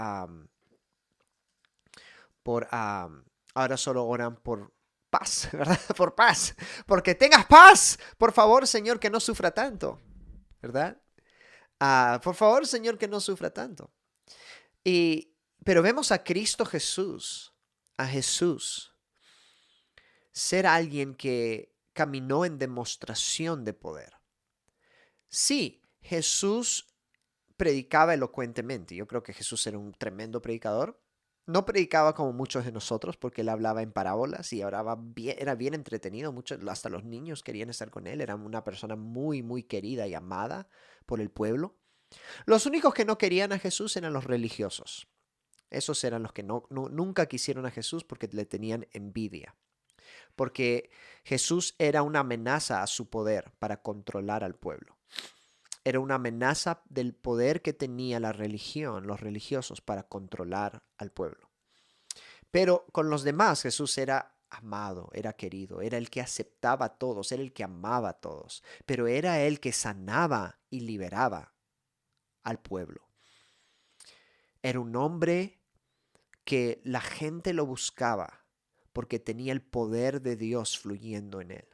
por 2.43 2.69
ahora 2.71 3.77
solo 3.77 4.05
oran 4.07 4.37
por 4.37 4.75
paz, 5.09 5.49
¿verdad? 5.53 5.81
Por 5.97 6.15
paz, 6.15 6.55
porque 6.87 7.15
tengas 7.15 7.47
paz, 7.47 7.99
por 8.19 8.33
favor, 8.33 8.67
Señor, 8.67 8.99
que 8.99 9.11
no 9.11 9.21
sufra 9.21 9.53
tanto, 9.53 10.01
¿verdad? 10.61 11.01
Ah, 11.79 12.21
por 12.23 12.35
favor, 12.35 12.67
Señor, 12.67 12.99
que 12.99 13.09
no 13.09 13.21
sufra 13.21 13.51
tanto. 13.51 13.93
Y, 14.83 15.37
pero 15.65 15.83
vemos 15.83 16.13
a 16.13 16.23
Cristo 16.25 16.65
Jesús, 16.65 17.55
a 17.97 18.07
Jesús, 18.07 18.94
ser 20.35 20.67
alguien 20.67 21.15
que 21.15 21.73
caminó 21.93 22.45
en 22.45 22.59
demostración 22.59 23.65
de 23.65 23.73
poder. 23.73 24.15
Sí, 25.29 25.81
Jesús 26.01 26.89
predicaba 27.57 28.15
elocuentemente. 28.15 28.97
Yo 28.97 29.07
creo 29.07 29.23
que 29.23 29.33
Jesús 29.33 29.65
era 29.67 29.79
un 29.79 29.93
tremendo 29.93 30.43
predicador. 30.43 31.01
No 31.47 31.65
predicaba 31.65 32.15
como 32.15 32.33
muchos 32.33 32.65
de 32.65 32.73
nosotros 32.73 33.17
porque 33.17 33.43
él 33.43 33.49
hablaba 33.49 33.83
en 33.83 33.93
parábolas 33.93 34.53
y 34.53 34.61
era 34.63 35.55
bien 35.55 35.75
entretenido. 35.75 36.33
Muchos, 36.33 36.59
hasta 36.69 36.89
los 36.89 37.05
niños 37.05 37.45
querían 37.45 37.71
estar 37.71 37.91
con 37.91 38.07
él. 38.09 38.21
Era 38.21 38.35
una 38.35 38.65
persona 38.65 38.97
muy, 38.97 39.43
muy 39.43 39.63
querida 39.63 40.07
y 40.09 40.15
amada 40.15 40.69
por 41.07 41.21
el 41.21 41.31
pueblo. 41.31 41.77
Los 42.45 42.67
únicos 42.67 42.93
que 42.93 43.05
no 43.05 43.19
querían 43.19 43.53
a 43.53 43.59
Jesús 43.59 43.97
eran 43.97 44.13
los 44.13 44.25
religiosos. 44.25 45.07
Esos 45.71 46.03
eran 46.03 46.23
los 46.23 46.33
que 46.33 46.43
nunca 46.43 47.27
quisieron 47.27 47.67
a 47.67 47.71
Jesús 47.71 48.05
porque 48.05 48.29
le 48.33 48.47
tenían 48.47 48.89
envidia. 48.93 49.55
Porque 50.37 50.91
Jesús 51.25 51.75
era 51.79 52.03
una 52.03 52.21
amenaza 52.21 52.83
a 52.83 52.87
su 52.87 53.09
poder 53.09 53.53
para 53.59 53.83
controlar 53.83 54.45
al 54.45 54.55
pueblo. 54.55 54.99
Era 55.85 56.01
una 56.01 56.15
amenaza 56.15 56.83
del 56.87 57.15
poder 57.15 57.63
que 57.63 57.73
tenía 57.73 58.19
la 58.21 58.33
religión, 58.33 59.07
los 59.07 59.21
religiosos, 59.21 59.81
para 59.81 60.05
controlar 60.05 60.83
al 60.97 61.11
pueblo. 61.11 61.51
Pero 62.51 62.87
con 62.93 63.11
los 63.11 63.23
demás 63.23 63.63
Jesús 63.63 63.99
era 63.99 64.37
amado, 64.49 65.11
era 65.13 65.33
querido, 65.33 65.81
era 65.81 65.99
el 65.99 66.11
que 66.11 66.21
aceptaba 66.21 66.87
a 66.87 66.99
todos, 66.99 67.33
era 67.33 67.43
el 67.43 67.53
que 67.53 67.65
amaba 67.65 68.11
a 68.11 68.21
todos, 68.21 68.63
pero 68.87 69.09
era 69.09 69.43
el 69.43 69.61
que 69.61 69.73
sanaba 69.73 70.61
y 70.71 70.81
liberaba 70.81 71.55
al 72.45 72.61
pueblo. 72.61 73.09
Era 74.63 74.81
un 74.81 74.95
hombre 74.97 75.61
que 76.45 76.81
la 76.85 77.01
gente 77.01 77.53
lo 77.53 77.67
buscaba 77.67 78.44
porque 78.95 79.19
tenía 79.19 79.53
el 79.53 79.61
poder 79.61 80.23
de 80.23 80.37
Dios 80.37 80.79
fluyendo 80.79 81.43
en 81.43 81.51
él. 81.51 81.69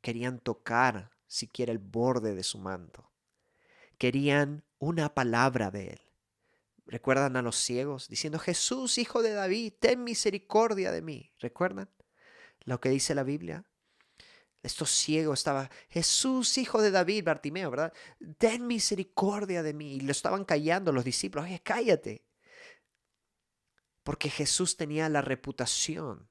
Querían 0.00 0.38
tocar 0.38 1.10
siquiera 1.26 1.72
el 1.72 1.78
borde 1.78 2.34
de 2.34 2.44
su 2.44 2.58
manto. 2.58 3.10
Querían 3.98 4.64
una 4.78 5.12
palabra 5.14 5.70
de 5.70 5.90
él. 5.90 6.00
¿Recuerdan 6.86 7.36
a 7.36 7.42
los 7.42 7.56
ciegos 7.56 8.08
diciendo, 8.08 8.38
Jesús, 8.38 8.98
hijo 8.98 9.22
de 9.22 9.32
David, 9.32 9.74
ten 9.80 10.04
misericordia 10.04 10.92
de 10.92 11.02
mí? 11.02 11.32
¿Recuerdan 11.40 11.90
lo 12.64 12.80
que 12.80 12.88
dice 12.88 13.14
la 13.14 13.24
Biblia? 13.24 13.64
Estos 14.62 14.90
ciegos 14.90 15.40
estaban, 15.40 15.68
Jesús, 15.88 16.56
hijo 16.56 16.80
de 16.80 16.92
David, 16.92 17.24
Bartimeo, 17.24 17.70
¿verdad? 17.70 17.92
Ten 18.38 18.68
misericordia 18.68 19.64
de 19.64 19.74
mí. 19.74 19.94
Y 19.94 20.00
lo 20.00 20.12
estaban 20.12 20.44
callando 20.44 20.92
los 20.92 21.04
discípulos, 21.04 21.48
cállate. 21.64 22.24
Porque 24.02 24.30
Jesús 24.30 24.76
tenía 24.76 25.08
la 25.08 25.20
reputación. 25.20 26.28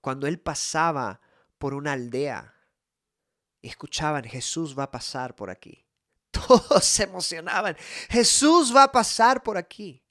Cuando 0.00 0.26
él 0.26 0.40
pasaba 0.40 1.20
por 1.58 1.74
una 1.74 1.92
aldea, 1.92 2.54
escuchaban, 3.62 4.24
Jesús 4.24 4.76
va 4.76 4.84
a 4.84 4.90
pasar 4.90 5.36
por 5.36 5.50
aquí. 5.50 5.86
Todos 6.30 6.84
se 6.84 7.04
emocionaban, 7.04 7.76
Jesús 8.08 8.74
va 8.74 8.84
a 8.84 8.92
pasar 8.92 9.42
por 9.42 9.56
aquí. 9.56 10.02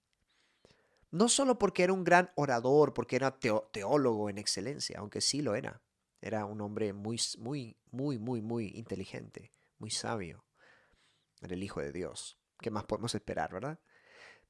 No 1.12 1.28
solo 1.28 1.60
porque 1.60 1.84
era 1.84 1.92
un 1.92 2.06
gran 2.06 2.32
orador, 2.36 2.94
porque 2.94 3.18
era 3.18 3.38
teólogo 3.38 4.30
en 4.30 4.38
excelencia, 4.38 5.00
aunque 5.00 5.20
sí 5.20 5.42
lo 5.42 5.56
era. 5.56 5.82
Era 6.22 6.46
un 6.46 6.62
hombre 6.62 6.94
muy, 6.94 7.20
muy, 7.40 7.76
muy, 7.92 8.18
muy, 8.18 8.42
muy 8.42 8.68
inteligente, 8.76 9.52
muy 9.78 9.92
sabio. 9.92 10.46
Era 11.42 11.56
el 11.56 11.64
Hijo 11.64 11.82
de 11.82 11.92
Dios. 11.92 12.38
¿Qué 12.60 12.72
más 12.72 12.86
podemos 12.86 13.14
esperar, 13.14 13.52
verdad? 13.52 13.80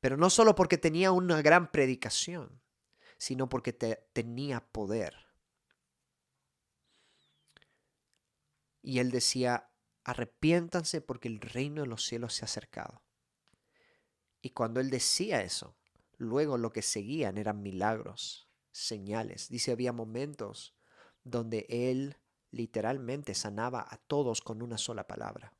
Pero 0.01 0.17
no 0.17 0.31
solo 0.31 0.55
porque 0.55 0.79
tenía 0.79 1.11
una 1.11 1.41
gran 1.43 1.71
predicación, 1.71 2.59
sino 3.17 3.47
porque 3.47 3.71
tenía 3.71 4.59
poder. 4.71 5.15
Y 8.81 8.97
él 8.97 9.11
decía, 9.11 9.69
arrepiéntanse 10.03 11.01
porque 11.01 11.27
el 11.27 11.39
reino 11.39 11.83
de 11.83 11.87
los 11.87 12.03
cielos 12.03 12.33
se 12.33 12.43
ha 12.43 12.45
acercado. 12.45 13.03
Y 14.41 14.49
cuando 14.49 14.79
él 14.79 14.89
decía 14.89 15.43
eso, 15.43 15.77
luego 16.17 16.57
lo 16.57 16.73
que 16.73 16.81
seguían 16.81 17.37
eran 17.37 17.61
milagros, 17.61 18.49
señales. 18.71 19.49
Dice, 19.49 19.71
había 19.71 19.93
momentos 19.93 20.75
donde 21.23 21.67
él 21.69 22.17
literalmente 22.49 23.35
sanaba 23.35 23.85
a 23.87 23.97
todos 23.97 24.41
con 24.41 24.63
una 24.63 24.79
sola 24.79 25.05
palabra. 25.05 25.53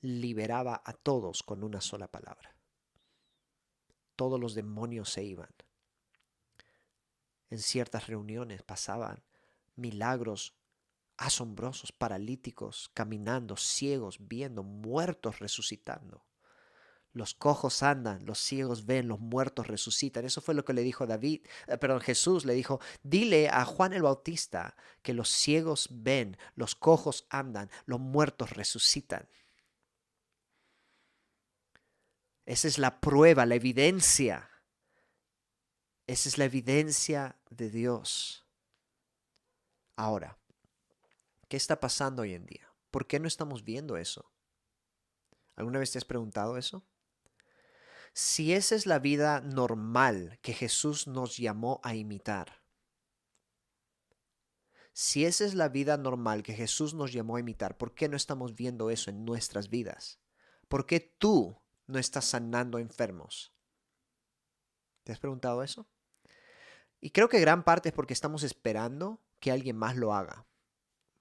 Liberaba 0.00 0.82
a 0.82 0.94
todos 0.94 1.42
con 1.42 1.62
una 1.62 1.82
sola 1.82 2.10
palabra 2.10 2.56
todos 4.22 4.38
los 4.38 4.54
demonios 4.54 5.10
se 5.10 5.24
iban. 5.24 5.50
En 7.50 7.58
ciertas 7.58 8.06
reuniones 8.06 8.62
pasaban 8.62 9.24
milagros 9.74 10.54
asombrosos, 11.16 11.90
paralíticos 11.90 12.88
caminando, 12.94 13.56
ciegos 13.56 14.18
viendo, 14.20 14.62
muertos 14.62 15.40
resucitando. 15.40 16.24
Los 17.12 17.34
cojos 17.34 17.82
andan, 17.82 18.24
los 18.24 18.38
ciegos 18.38 18.86
ven, 18.86 19.08
los 19.08 19.18
muertos 19.18 19.66
resucitan. 19.66 20.24
Eso 20.24 20.40
fue 20.40 20.54
lo 20.54 20.64
que 20.64 20.72
le 20.72 20.82
dijo 20.82 21.04
David, 21.04 21.44
eh, 21.66 21.76
perdón, 21.76 21.98
Jesús 21.98 22.44
le 22.44 22.54
dijo, 22.54 22.78
dile 23.02 23.48
a 23.48 23.64
Juan 23.64 23.92
el 23.92 24.02
Bautista 24.02 24.76
que 25.02 25.14
los 25.14 25.30
ciegos 25.30 25.88
ven, 25.90 26.36
los 26.54 26.76
cojos 26.76 27.26
andan, 27.28 27.72
los 27.86 27.98
muertos 27.98 28.50
resucitan. 28.50 29.28
Esa 32.52 32.68
es 32.68 32.76
la 32.76 33.00
prueba, 33.00 33.46
la 33.46 33.54
evidencia. 33.54 34.50
Esa 36.06 36.28
es 36.28 36.36
la 36.36 36.44
evidencia 36.44 37.40
de 37.48 37.70
Dios. 37.70 38.46
Ahora, 39.96 40.38
¿qué 41.48 41.56
está 41.56 41.80
pasando 41.80 42.20
hoy 42.20 42.34
en 42.34 42.44
día? 42.44 42.70
¿Por 42.90 43.06
qué 43.06 43.18
no 43.18 43.26
estamos 43.26 43.64
viendo 43.64 43.96
eso? 43.96 44.30
¿Alguna 45.56 45.78
vez 45.78 45.92
te 45.92 45.96
has 45.96 46.04
preguntado 46.04 46.58
eso? 46.58 46.84
Si 48.12 48.52
esa 48.52 48.74
es 48.74 48.84
la 48.84 48.98
vida 48.98 49.40
normal 49.40 50.38
que 50.42 50.52
Jesús 50.52 51.06
nos 51.06 51.38
llamó 51.38 51.80
a 51.82 51.94
imitar, 51.94 52.62
si 54.92 55.24
esa 55.24 55.46
es 55.46 55.54
la 55.54 55.70
vida 55.70 55.96
normal 55.96 56.42
que 56.42 56.52
Jesús 56.52 56.92
nos 56.92 57.14
llamó 57.14 57.36
a 57.36 57.40
imitar, 57.40 57.78
¿por 57.78 57.94
qué 57.94 58.10
no 58.10 58.16
estamos 58.18 58.54
viendo 58.54 58.90
eso 58.90 59.08
en 59.08 59.24
nuestras 59.24 59.70
vidas? 59.70 60.20
¿Por 60.68 60.84
qué 60.84 61.00
tú 61.00 61.61
no 61.92 61.98
está 61.98 62.20
sanando 62.20 62.78
enfermos. 62.78 63.52
¿Te 65.04 65.12
has 65.12 65.18
preguntado 65.18 65.62
eso? 65.62 65.86
Y 67.00 67.10
creo 67.10 67.28
que 67.28 67.40
gran 67.40 67.64
parte 67.64 67.90
es 67.90 67.94
porque 67.94 68.14
estamos 68.14 68.42
esperando 68.42 69.20
que 69.40 69.50
alguien 69.50 69.76
más 69.76 69.96
lo 69.96 70.14
haga. 70.14 70.46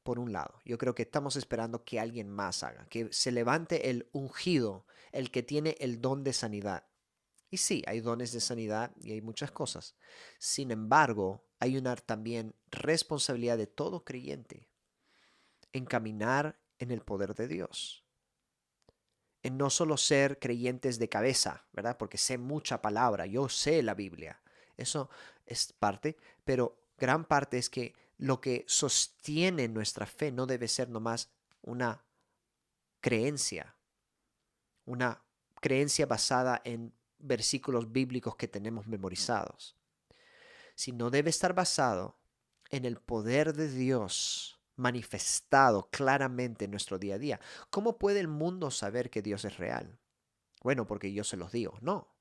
Por 0.04 0.18
un 0.18 0.32
lado, 0.32 0.60
yo 0.66 0.80
creo 0.80 0.96
que 0.96 1.04
estamos 1.04 1.36
esperando 1.36 1.84
que 1.84 2.00
alguien 2.00 2.30
más 2.30 2.64
haga, 2.64 2.88
que 2.88 3.14
se 3.14 3.32
levante 3.32 3.92
el 3.92 4.10
ungido, 4.12 4.88
el 5.12 5.30
que 5.30 5.44
tiene 5.44 5.76
el 5.80 6.02
don 6.02 6.24
de 6.24 6.34
sanidad. 6.34 6.88
Y 7.52 7.58
sí, 7.58 7.84
hay 7.86 8.00
dones 8.00 8.32
de 8.32 8.40
sanidad 8.40 8.96
y 9.02 9.12
hay 9.12 9.22
muchas 9.22 9.52
cosas. 9.52 9.96
Sin 10.40 10.72
embargo, 10.72 11.46
hay 11.60 11.78
una 11.78 11.96
también 11.96 12.56
responsabilidad 12.72 13.58
de 13.58 13.68
todo 13.68 14.04
creyente 14.04 14.70
en 15.72 15.86
caminar 15.86 16.60
en 16.80 16.90
el 16.90 17.02
poder 17.02 17.36
de 17.36 17.48
Dios 17.48 18.01
en 19.44 19.58
no 19.58 19.70
solo 19.70 19.98
ser 19.98 20.40
creyentes 20.40 21.00
de 21.00 21.10
cabeza, 21.10 21.66
¿verdad? 21.74 21.98
Porque 21.98 22.18
sé 22.18 22.38
mucha 22.38 22.82
palabra, 22.82 23.26
yo 23.26 23.50
sé 23.50 23.82
la 23.82 23.96
Biblia. 23.96 24.40
Eso 24.78 25.10
es 25.46 25.74
parte, 25.74 26.18
pero 26.44 26.78
gran 26.98 27.26
parte 27.26 27.58
es 27.58 27.70
que 27.70 27.94
lo 28.18 28.40
que 28.40 28.64
sostiene 28.68 29.68
nuestra 29.68 30.06
fe 30.06 30.32
no 30.32 30.46
debe 30.46 30.68
ser 30.68 30.90
nomás 30.90 31.32
una 31.62 32.04
creencia, 33.00 33.76
una 34.86 35.24
creencia 35.60 36.06
basada 36.06 36.62
en 36.64 36.94
versículos 37.18 37.92
bíblicos 37.92 38.36
que 38.36 38.48
tenemos 38.48 38.88
memorizados, 38.88 39.76
sino 40.76 41.10
debe 41.10 41.32
estar 41.32 41.54
basado 41.54 42.16
en 42.70 42.86
el 42.86 42.98
poder 42.98 43.54
de 43.54 43.70
Dios 43.70 44.61
manifestado 44.82 45.90
claramente 45.90 46.66
en 46.66 46.72
nuestro 46.72 47.00
día 47.00 47.16
a 47.16 47.20
día. 47.20 47.40
¿Cómo 47.70 47.98
puede 47.98 48.20
el 48.20 48.28
mundo 48.28 48.72
saber 48.72 49.10
que 49.10 49.22
Dios 49.22 49.46
es 49.46 49.58
real? 49.58 50.00
Bueno, 50.62 50.86
porque 50.86 51.14
yo 51.14 51.24
se 51.24 51.38
los 51.38 51.52
digo. 51.52 51.78
No. 51.82 52.14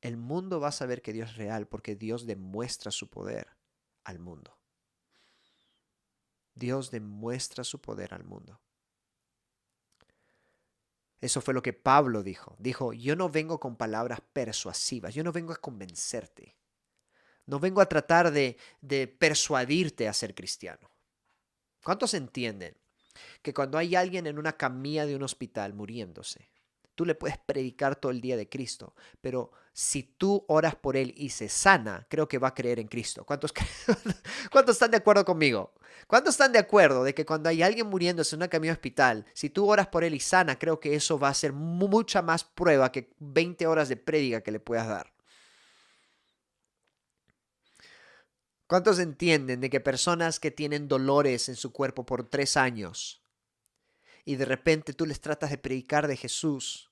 El 0.00 0.16
mundo 0.16 0.60
va 0.60 0.68
a 0.68 0.72
saber 0.72 1.02
que 1.02 1.12
Dios 1.12 1.30
es 1.30 1.36
real 1.36 1.68
porque 1.68 1.94
Dios 1.94 2.24
demuestra 2.26 2.90
su 2.90 3.10
poder 3.10 3.48
al 4.04 4.18
mundo. 4.18 4.58
Dios 6.54 6.90
demuestra 6.90 7.64
su 7.64 7.80
poder 7.80 8.14
al 8.14 8.24
mundo. 8.24 8.60
Eso 11.20 11.42
fue 11.42 11.52
lo 11.52 11.62
que 11.62 11.74
Pablo 11.74 12.22
dijo. 12.22 12.56
Dijo, 12.58 12.92
yo 12.92 13.14
no 13.14 13.28
vengo 13.28 13.60
con 13.60 13.76
palabras 13.76 14.20
persuasivas, 14.32 15.14
yo 15.14 15.22
no 15.22 15.32
vengo 15.32 15.52
a 15.52 15.56
convencerte. 15.56 16.56
No 17.46 17.58
vengo 17.58 17.80
a 17.80 17.88
tratar 17.88 18.30
de, 18.30 18.56
de 18.80 19.06
persuadirte 19.06 20.08
a 20.08 20.14
ser 20.14 20.34
cristiano. 20.34 20.90
¿Cuántos 21.82 22.14
entienden 22.14 22.76
que 23.42 23.54
cuando 23.54 23.78
hay 23.78 23.94
alguien 23.94 24.26
en 24.26 24.38
una 24.38 24.52
camilla 24.52 25.06
de 25.06 25.16
un 25.16 25.22
hospital 25.22 25.74
muriéndose, 25.74 26.48
tú 26.94 27.06
le 27.06 27.14
puedes 27.14 27.38
predicar 27.38 27.96
todo 27.96 28.12
el 28.12 28.20
día 28.20 28.36
de 28.36 28.48
Cristo, 28.48 28.94
pero 29.20 29.52
si 29.72 30.02
tú 30.02 30.44
oras 30.48 30.74
por 30.74 30.96
él 30.96 31.14
y 31.16 31.30
se 31.30 31.48
sana, 31.48 32.06
creo 32.10 32.28
que 32.28 32.38
va 32.38 32.48
a 32.48 32.54
creer 32.54 32.78
en 32.78 32.88
Cristo. 32.88 33.24
¿Cuántos, 33.24 33.54
¿Cuántos 34.52 34.76
están 34.76 34.90
de 34.90 34.98
acuerdo 34.98 35.24
conmigo? 35.24 35.72
¿Cuántos 36.06 36.34
están 36.34 36.52
de 36.52 36.58
acuerdo 36.58 37.04
de 37.04 37.14
que 37.14 37.24
cuando 37.24 37.48
hay 37.48 37.62
alguien 37.62 37.86
muriéndose 37.86 38.34
en 38.34 38.40
una 38.40 38.48
camilla 38.48 38.72
de 38.72 38.78
hospital, 38.78 39.24
si 39.32 39.48
tú 39.48 39.66
oras 39.70 39.86
por 39.86 40.04
él 40.04 40.14
y 40.14 40.20
sana, 40.20 40.58
creo 40.58 40.80
que 40.80 40.94
eso 40.94 41.18
va 41.18 41.28
a 41.28 41.34
ser 41.34 41.52
mucha 41.52 42.20
más 42.20 42.44
prueba 42.44 42.92
que 42.92 43.10
20 43.18 43.66
horas 43.66 43.88
de 43.88 43.96
prédica 43.96 44.42
que 44.42 44.50
le 44.50 44.60
puedas 44.60 44.88
dar? 44.88 45.12
¿Cuántos 48.70 49.00
entienden 49.00 49.60
de 49.60 49.68
que 49.68 49.80
personas 49.80 50.38
que 50.38 50.52
tienen 50.52 50.86
dolores 50.86 51.48
en 51.48 51.56
su 51.56 51.72
cuerpo 51.72 52.06
por 52.06 52.30
tres 52.30 52.56
años 52.56 53.20
y 54.24 54.36
de 54.36 54.44
repente 54.44 54.92
tú 54.92 55.06
les 55.06 55.20
tratas 55.20 55.50
de 55.50 55.58
predicar 55.58 56.06
de 56.06 56.16
Jesús 56.16 56.88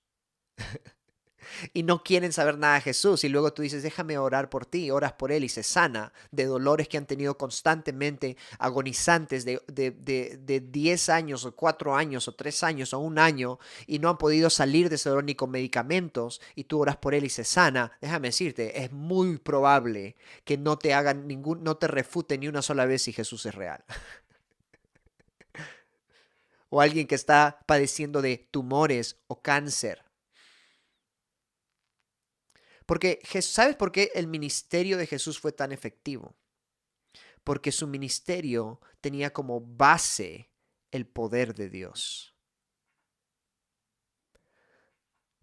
y 1.72 1.82
no 1.82 2.02
quieren 2.02 2.32
saber 2.32 2.58
nada 2.58 2.76
de 2.76 2.80
Jesús. 2.82 3.24
Y 3.24 3.28
luego 3.28 3.52
tú 3.52 3.62
dices, 3.62 3.82
déjame 3.82 4.18
orar 4.18 4.50
por 4.50 4.66
ti, 4.66 4.90
oras 4.90 5.12
por 5.12 5.32
él 5.32 5.44
y 5.44 5.48
se 5.48 5.62
sana 5.62 6.12
de 6.30 6.46
dolores 6.46 6.88
que 6.88 6.98
han 6.98 7.06
tenido 7.06 7.36
constantemente 7.36 8.36
agonizantes 8.58 9.44
de, 9.44 9.62
de, 9.66 9.90
de, 9.90 10.60
10 10.60 11.08
años 11.08 11.44
o 11.44 11.54
4 11.54 11.96
años 11.96 12.28
o 12.28 12.34
3 12.34 12.62
años 12.64 12.92
o 12.92 12.98
un 12.98 13.18
año 13.18 13.58
y 13.86 13.98
no 13.98 14.08
han 14.08 14.18
podido 14.18 14.50
salir 14.50 14.88
de 14.88 14.96
ese 14.96 15.08
dolor 15.08 15.24
ni 15.24 15.34
con 15.34 15.50
medicamentos 15.50 16.40
y 16.54 16.64
tú 16.64 16.80
oras 16.80 16.96
por 16.96 17.14
él 17.14 17.24
y 17.24 17.30
se 17.30 17.44
sana, 17.44 17.92
déjame 18.00 18.28
decirte, 18.28 18.82
es 18.82 18.92
muy 18.92 19.38
probable 19.38 20.16
que 20.44 20.58
no 20.58 20.78
te 20.78 20.94
hagan 20.94 21.26
ningún, 21.26 21.62
no 21.62 21.76
te 21.76 21.88
refute 21.88 22.38
ni 22.38 22.48
una 22.48 22.62
sola 22.62 22.86
vez 22.86 23.02
si 23.02 23.12
Jesús 23.12 23.46
es 23.46 23.54
real. 23.54 23.84
o 26.70 26.80
alguien 26.80 27.06
que 27.06 27.14
está 27.14 27.60
padeciendo 27.66 28.22
de 28.22 28.46
tumores 28.50 29.16
o 29.26 29.40
cáncer 29.40 30.07
porque, 32.88 33.20
¿sabes 33.42 33.76
por 33.76 33.92
qué 33.92 34.10
el 34.14 34.28
ministerio 34.28 34.96
de 34.96 35.06
Jesús 35.06 35.38
fue 35.38 35.52
tan 35.52 35.72
efectivo? 35.72 36.38
Porque 37.44 37.70
su 37.70 37.86
ministerio 37.86 38.80
tenía 39.02 39.30
como 39.30 39.60
base 39.60 40.50
el 40.90 41.06
poder 41.06 41.54
de 41.54 41.68
Dios. 41.68 42.34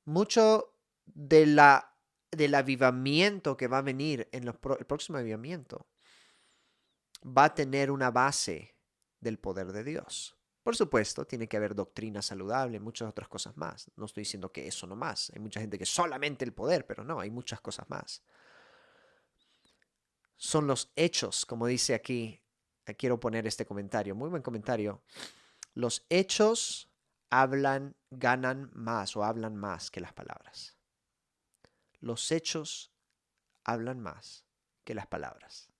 Mucho 0.05 0.75
de 1.05 1.45
la, 1.45 1.95
del 2.31 2.55
avivamiento 2.55 3.55
que 3.57 3.67
va 3.67 3.77
a 3.77 3.83
venir 3.83 4.27
en 4.31 4.47
el 4.47 4.55
próximo 4.55 5.19
avivamiento 5.19 5.87
va 7.23 7.43
a 7.43 7.53
tener 7.53 7.91
una 7.91 8.09
base 8.09 8.75
del 9.19 9.37
poder 9.37 9.71
de 9.71 9.83
Dios. 9.83 10.35
Por 10.65 10.75
supuesto, 10.75 11.27
tiene 11.27 11.47
que 11.47 11.57
haber 11.57 11.75
doctrina 11.75 12.23
saludable, 12.23 12.79
muchas 12.79 13.07
otras 13.07 13.27
cosas 13.27 13.55
más. 13.55 13.91
No 13.97 14.05
estoy 14.05 14.21
diciendo 14.21 14.51
que 14.51 14.67
eso 14.67 14.87
no 14.87 14.95
más. 14.95 15.29
Hay 15.35 15.39
mucha 15.39 15.59
gente 15.59 15.77
que 15.77 15.85
solamente 15.85 16.43
el 16.43 16.53
poder, 16.53 16.87
pero 16.87 17.03
no, 17.03 17.19
hay 17.19 17.29
muchas 17.29 17.61
cosas 17.61 17.87
más. 17.87 18.23
Son 20.37 20.65
los 20.65 20.91
hechos, 20.95 21.45
como 21.45 21.67
dice 21.67 21.93
aquí. 21.93 22.41
Eh, 22.87 22.95
quiero 22.95 23.19
poner 23.19 23.45
este 23.45 23.63
comentario, 23.63 24.15
muy 24.15 24.27
buen 24.27 24.41
comentario. 24.41 25.03
Los 25.75 26.03
hechos 26.09 26.89
hablan, 27.29 27.95
ganan 28.09 28.71
más 28.73 29.15
o 29.15 29.23
hablan 29.23 29.55
más 29.55 29.91
que 29.91 30.01
las 30.01 30.13
palabras. 30.13 30.75
Los 31.99 32.31
hechos 32.31 32.91
hablan 33.63 33.99
más 33.99 34.45
que 34.83 34.95
las 34.95 35.05
palabras. 35.05 35.74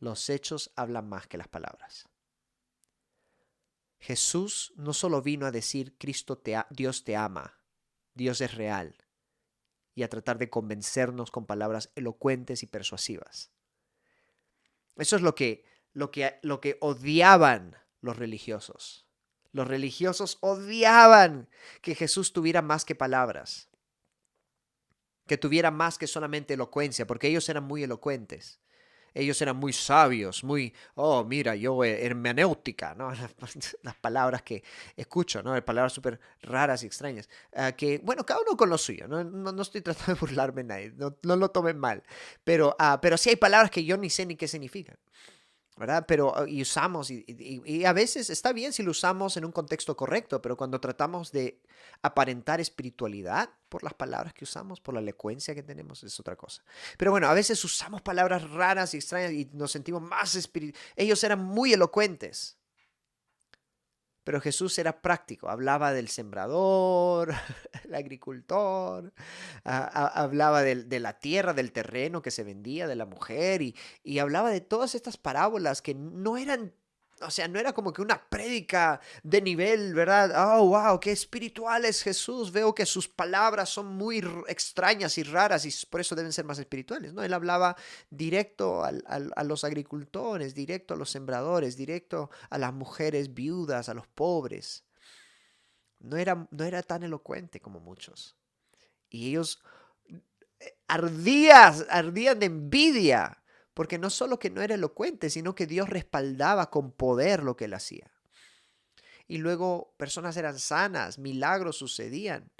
Los 0.00 0.30
hechos 0.30 0.72
hablan 0.76 1.08
más 1.08 1.26
que 1.26 1.36
las 1.36 1.48
palabras. 1.48 2.08
Jesús 3.98 4.72
no 4.76 4.94
solo 4.94 5.20
vino 5.20 5.44
a 5.44 5.50
decir 5.50 5.94
Cristo 5.98 6.38
te 6.38 6.56
Dios 6.70 7.04
te 7.04 7.16
ama, 7.16 7.60
Dios 8.14 8.40
es 8.40 8.54
real, 8.54 8.96
y 9.94 10.02
a 10.02 10.08
tratar 10.08 10.38
de 10.38 10.48
convencernos 10.48 11.30
con 11.30 11.44
palabras 11.44 11.92
elocuentes 11.96 12.62
y 12.62 12.66
persuasivas. 12.66 13.52
Eso 14.96 15.16
es 15.16 15.22
lo 15.22 15.34
que, 15.34 15.66
lo 15.92 16.10
que, 16.10 16.38
lo 16.40 16.62
que 16.62 16.78
odiaban 16.80 17.76
los 18.00 18.16
religiosos. 18.16 19.06
Los 19.52 19.68
religiosos 19.68 20.38
odiaban 20.40 21.50
que 21.82 21.94
Jesús 21.94 22.32
tuviera 22.32 22.62
más 22.62 22.86
que 22.86 22.94
palabras, 22.94 23.68
que 25.26 25.36
tuviera 25.36 25.70
más 25.70 25.98
que 25.98 26.06
solamente 26.06 26.54
elocuencia, 26.54 27.06
porque 27.06 27.28
ellos 27.28 27.46
eran 27.50 27.64
muy 27.64 27.82
elocuentes 27.82 28.60
ellos 29.14 29.40
eran 29.42 29.56
muy 29.56 29.72
sabios, 29.72 30.44
muy, 30.44 30.74
oh, 30.94 31.24
mira, 31.24 31.54
yo 31.54 31.84
eh, 31.84 32.04
hermenéutica, 32.04 32.94
¿no? 32.94 33.12
Las, 33.82 33.94
palabras 34.00 34.42
que 34.42 34.62
escucho, 34.96 35.42
¿no? 35.42 35.62
Palabras 35.64 35.92
súper 35.92 36.20
raras 36.42 36.82
y 36.82 36.86
extrañas. 36.86 37.28
Ah, 37.54 37.72
que, 37.72 37.98
bueno, 37.98 38.24
cada 38.24 38.40
uno 38.40 38.56
con 38.56 38.70
lo 38.70 38.78
suyo, 38.78 39.08
no, 39.08 39.24
no, 39.24 39.62
estoy 39.62 39.80
tratando 39.82 40.14
de 40.14 40.20
burlarme 40.20 40.62
de 40.62 40.68
nadie, 40.68 40.92
no, 40.96 41.16
no 41.22 41.36
lo 41.36 41.50
tomen 41.50 41.78
mal, 41.78 42.02
pero, 42.44 42.76
uh, 42.78 42.98
pero 43.00 43.16
sí 43.16 43.30
hay 43.30 43.36
palabras 43.36 43.70
que 43.70 43.84
yo 43.84 43.96
ni 43.96 44.10
sé 44.10 44.26
ni 44.26 44.36
qué 44.36 44.48
significan. 44.48 44.96
Pero 46.06 46.36
ah, 46.36 46.46
y 46.46 46.60
usamos, 46.60 47.10
y, 47.10 47.84
a 47.84 47.92
veces 47.92 48.28
está 48.28 48.52
bien 48.52 48.72
si 48.72 48.82
lo 48.82 48.90
usamos 48.90 49.36
en 49.36 49.46
un 49.46 49.52
contexto 49.52 49.96
correcto, 49.96 50.42
pero 50.42 50.56
cuando 50.56 50.78
tratamos 50.78 51.32
de 51.32 51.62
aparentar 52.02 52.60
espiritualidad 52.60 53.48
por 53.70 53.82
las 53.82 53.94
palabras 53.94 54.34
que 54.34 54.44
usamos, 54.44 54.80
por 54.80 54.94
la 54.94 55.00
elocuencia 55.00 55.54
que 55.54 55.62
tenemos, 55.62 56.04
es 56.04 56.20
otra 56.20 56.36
cosa. 56.36 56.62
Pero 56.98 57.12
bueno, 57.12 57.28
a 57.28 57.34
veces 57.34 57.64
usamos 57.64 58.02
palabras 58.02 58.50
raras 58.50 58.92
y 58.92 58.98
extrañas 58.98 59.32
y 59.32 59.48
nos 59.54 59.72
sentimos 59.72 60.02
más 60.02 60.34
espirituales. 60.34 60.92
Ellos 60.96 61.24
eran 61.24 61.42
muy 61.42 61.72
elocuentes, 61.72 62.58
pero 64.24 64.40
Jesús 64.40 64.78
era 64.78 65.00
práctico, 65.02 65.48
hablaba 65.48 65.92
del 65.92 66.08
sembrador, 66.08 67.32
el 67.84 67.94
agricultor, 67.94 69.12
hablaba 69.64 70.62
de, 70.62 71.00
la 71.00 71.18
tierra, 71.18 71.54
del 71.54 71.72
terreno 71.72 72.22
que 72.22 72.30
se 72.30 72.44
vendía, 72.44 72.86
de 72.86 72.96
la 72.96 73.06
mujer, 73.06 73.62
y, 73.62 73.74
y 74.02 74.18
hablaba 74.18 74.50
de 74.50 74.60
todas 74.60 74.94
estas 74.94 75.16
parábolas 75.16 75.82
que 75.82 75.94
no 75.94 76.36
eran 76.36 76.72
o 77.22 77.30
sea, 77.30 77.48
no 77.48 77.58
era 77.58 77.72
como 77.72 77.92
que 77.92 78.02
una 78.02 78.22
prédica 78.28 79.00
de 79.22 79.42
nivel, 79.42 79.94
¿verdad? 79.94 80.32
Oh, 80.58 80.68
wow, 80.68 80.98
qué 80.98 81.12
espiritual 81.12 81.84
es 81.84 82.02
Jesús. 82.02 82.50
Veo 82.50 82.74
que 82.74 82.86
sus 82.86 83.08
palabras 83.08 83.68
son 83.68 83.86
muy 83.86 84.18
extrañas 84.48 85.18
y 85.18 85.22
raras 85.22 85.64
y 85.64 85.86
por 85.86 86.00
eso 86.00 86.14
deben 86.14 86.32
ser 86.32 86.44
más 86.44 86.58
espirituales, 86.58 87.12
¿no? 87.12 87.22
Él 87.22 87.32
hablaba 87.32 87.76
directo 88.08 88.82
a 88.84 89.44
los 89.44 89.64
agricultores, 89.64 90.54
directo 90.54 90.94
a 90.94 90.96
los 90.96 91.10
sembradores, 91.10 91.76
directo 91.76 92.30
a 92.48 92.58
las 92.58 92.72
mujeres 92.72 93.34
viudas, 93.34 93.88
a 93.88 93.94
los 93.94 94.06
pobres. 94.06 94.84
No 95.98 96.16
era, 96.16 96.48
no 96.50 96.64
era 96.64 96.82
tan 96.82 97.02
elocuente 97.02 97.60
como 97.60 97.80
muchos. 97.80 98.36
Y 99.10 99.28
ellos 99.28 99.62
eh, 100.60 100.78
ardían, 100.88 101.74
ardían 101.90 102.38
de 102.38 102.46
envidia 102.46 103.39
porque 103.80 103.96
no 103.96 104.10
solo 104.10 104.38
que 104.38 104.50
no 104.50 104.60
era 104.60 104.74
elocuente, 104.74 105.30
sino 105.30 105.54
que 105.54 105.66
Dios 105.66 105.88
respaldaba 105.88 106.68
con 106.68 106.92
poder 106.92 107.42
lo 107.42 107.56
que 107.56 107.64
él 107.64 107.72
hacía. 107.72 108.12
Y 109.26 109.38
luego 109.38 109.94
personas 109.96 110.36
eran 110.36 110.58
sanas, 110.58 111.18
milagros 111.18 111.78
sucedían. 111.78 112.52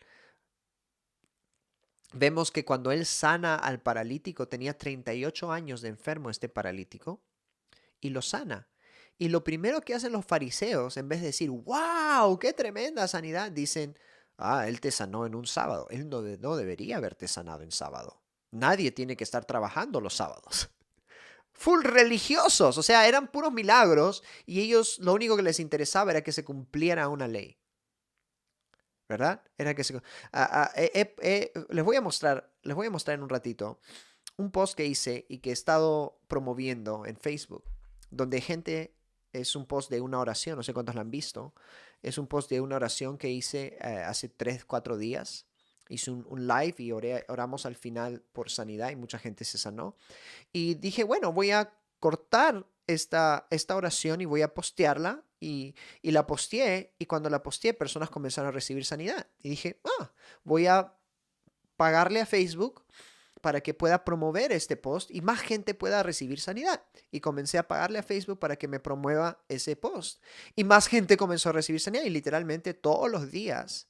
Vemos 2.15 2.51
que 2.51 2.65
cuando 2.65 2.91
él 2.91 3.05
sana 3.05 3.55
al 3.55 3.83
paralítico, 3.83 4.49
tenía 4.49 4.79
38 4.79 5.53
años 5.53 5.83
de 5.83 5.91
enfermo 5.91 6.31
este 6.31 6.49
paralítico, 6.49 7.21
y 8.01 8.09
lo 8.09 8.23
sana. 8.23 8.71
Y 9.19 9.29
lo 9.29 9.45
primero 9.45 9.83
que 9.83 9.93
hacen 9.93 10.13
los 10.13 10.25
fariseos, 10.25 10.97
en 10.97 11.07
vez 11.11 11.21
de 11.21 11.27
decir, 11.27 11.51
wow, 11.51 12.39
qué 12.39 12.55
tremenda 12.55 13.07
sanidad, 13.07 13.53
dicen, 13.53 13.95
ah, 14.39 14.67
él 14.67 14.81
te 14.81 14.91
sanó 14.91 15.27
en 15.27 15.35
un 15.35 15.47
sábado. 15.47 15.87
Él 15.91 16.09
no, 16.09 16.23
debería 16.57 16.97
haberte 16.97 17.29
sanado 17.29 17.61
en 17.61 17.73
sábado. 17.73 18.23
Nadie 18.53 18.91
tiene 18.91 19.19
que 19.19 19.25
estar 19.25 19.45
trabajando 19.45 20.01
los 20.01 20.17
sábados 20.17 20.71
full 21.61 21.83
religiosos, 21.83 22.79
o 22.79 22.83
sea, 22.83 23.07
eran 23.07 23.29
puros 23.29 23.53
milagros 23.53 24.23
y 24.47 24.63
ellos 24.63 24.99
lo 24.99 25.13
único 25.13 25.37
que 25.37 25.43
les 25.43 25.61
interesaba 25.61 26.11
era 26.11 26.23
que 26.23 26.33
se 26.33 26.43
cumpliera 26.43 27.09
una 27.09 27.29
ley. 27.29 27.59
¿Verdad? 29.07 29.43
Era 29.59 29.75
que 29.75 29.85
se... 29.85 29.95
Ah, 30.33 30.73
ah, 30.73 30.81
les 31.69 31.85
voy 31.85 31.97
a 31.97 32.01
mostrar, 32.01 32.51
les 32.63 32.75
voy 32.75 32.87
a 32.87 32.91
mostrar 32.91 33.17
en 33.17 33.23
un 33.23 33.29
ratito 33.29 33.79
un 34.39 34.51
post 34.51 34.75
que 34.75 34.87
hice 34.87 35.27
y 35.29 35.41
que 35.41 35.51
he 35.51 35.53
estado 35.53 36.19
promoviendo 36.29 37.05
en 37.05 37.19
Facebook, 37.19 37.65
donde 38.11 38.41
gente 38.41 38.97
es 39.35 39.55
un 39.55 39.67
post 39.67 39.91
de 39.91 40.01
una 40.01 40.19
oración, 40.19 40.57
no 40.57 40.63
sé 40.63 40.73
cuántos 40.73 40.95
lo 40.95 41.03
han 41.03 41.11
visto, 41.11 41.53
es 42.01 42.17
un 42.17 42.27
post 42.27 42.49
de 42.49 42.63
una 42.63 42.77
oración 42.77 43.19
que 43.19 43.29
hice 43.29 43.77
eh, 43.83 44.03
hace 44.07 44.31
3, 44.31 44.65
4 44.65 44.97
días 44.97 45.50
hice 45.91 46.11
un, 46.11 46.47
live 46.47 46.75
y 46.79 46.93
oramos 46.93 47.67
al 47.67 47.75
final 47.75 48.23
por 48.33 48.49
sanidad 48.49 48.91
y 48.91 48.97
mucha 48.97 49.19
gente 49.19 49.45
se 49.45 49.59
sanó. 49.59 49.97
Y 50.53 50.75
dije, 50.75 51.05
bueno, 51.05 51.33
voy 51.33 51.51
a 51.51 51.73
cortar 51.99 52.67
esta, 52.87 53.47
esta 53.51 53.77
oración 53.77 54.21
y 54.21 54.25
voy 54.25 54.43
a 54.43 54.55
postearla. 54.55 55.23
Y, 55.43 55.75
y 56.03 56.11
la 56.11 56.27
posteé 56.27 56.95
y 56.99 57.07
cuando 57.07 57.31
la 57.31 57.43
posteé 57.43 57.73
personas 57.73 58.11
comenzaron 58.11 58.49
a 58.49 58.53
recibir 58.53 58.85
sanidad. 58.85 59.27
Y 59.43 59.49
dije, 59.49 59.81
ah, 59.99 60.13
voy 60.45 60.67
a 60.67 60.95
pagarle 61.77 62.21
a 62.21 62.27
Facebook 62.27 62.85
para 63.41 63.63
que 63.63 63.75
pueda 63.75 64.05
promover 64.05 64.53
este 64.53 64.77
post 64.77 65.11
y 65.11 65.23
más 65.23 65.41
gente 65.41 65.75
pueda 65.75 66.03
recibir 66.03 66.41
sanidad. 66.41 66.83
Y 67.11 67.21
comencé 67.21 67.59
a 67.59 67.67
pagarle 67.67 67.99
a 67.99 68.03
Facebook 68.03 68.39
para 68.39 68.57
que 68.57 68.69
me 68.69 68.81
promueva 68.81 69.43
ese 69.49 69.77
post. 69.77 70.23
Y 70.55 70.65
más 70.65 70.89
gente 70.89 71.17
comenzó 71.17 71.49
a 71.49 71.53
recibir 71.53 71.81
sanidad 71.81 72.05
y 72.05 72.11
literalmente 72.11 72.75
todos 72.75 73.11
los 73.11 73.31
días 73.31 73.90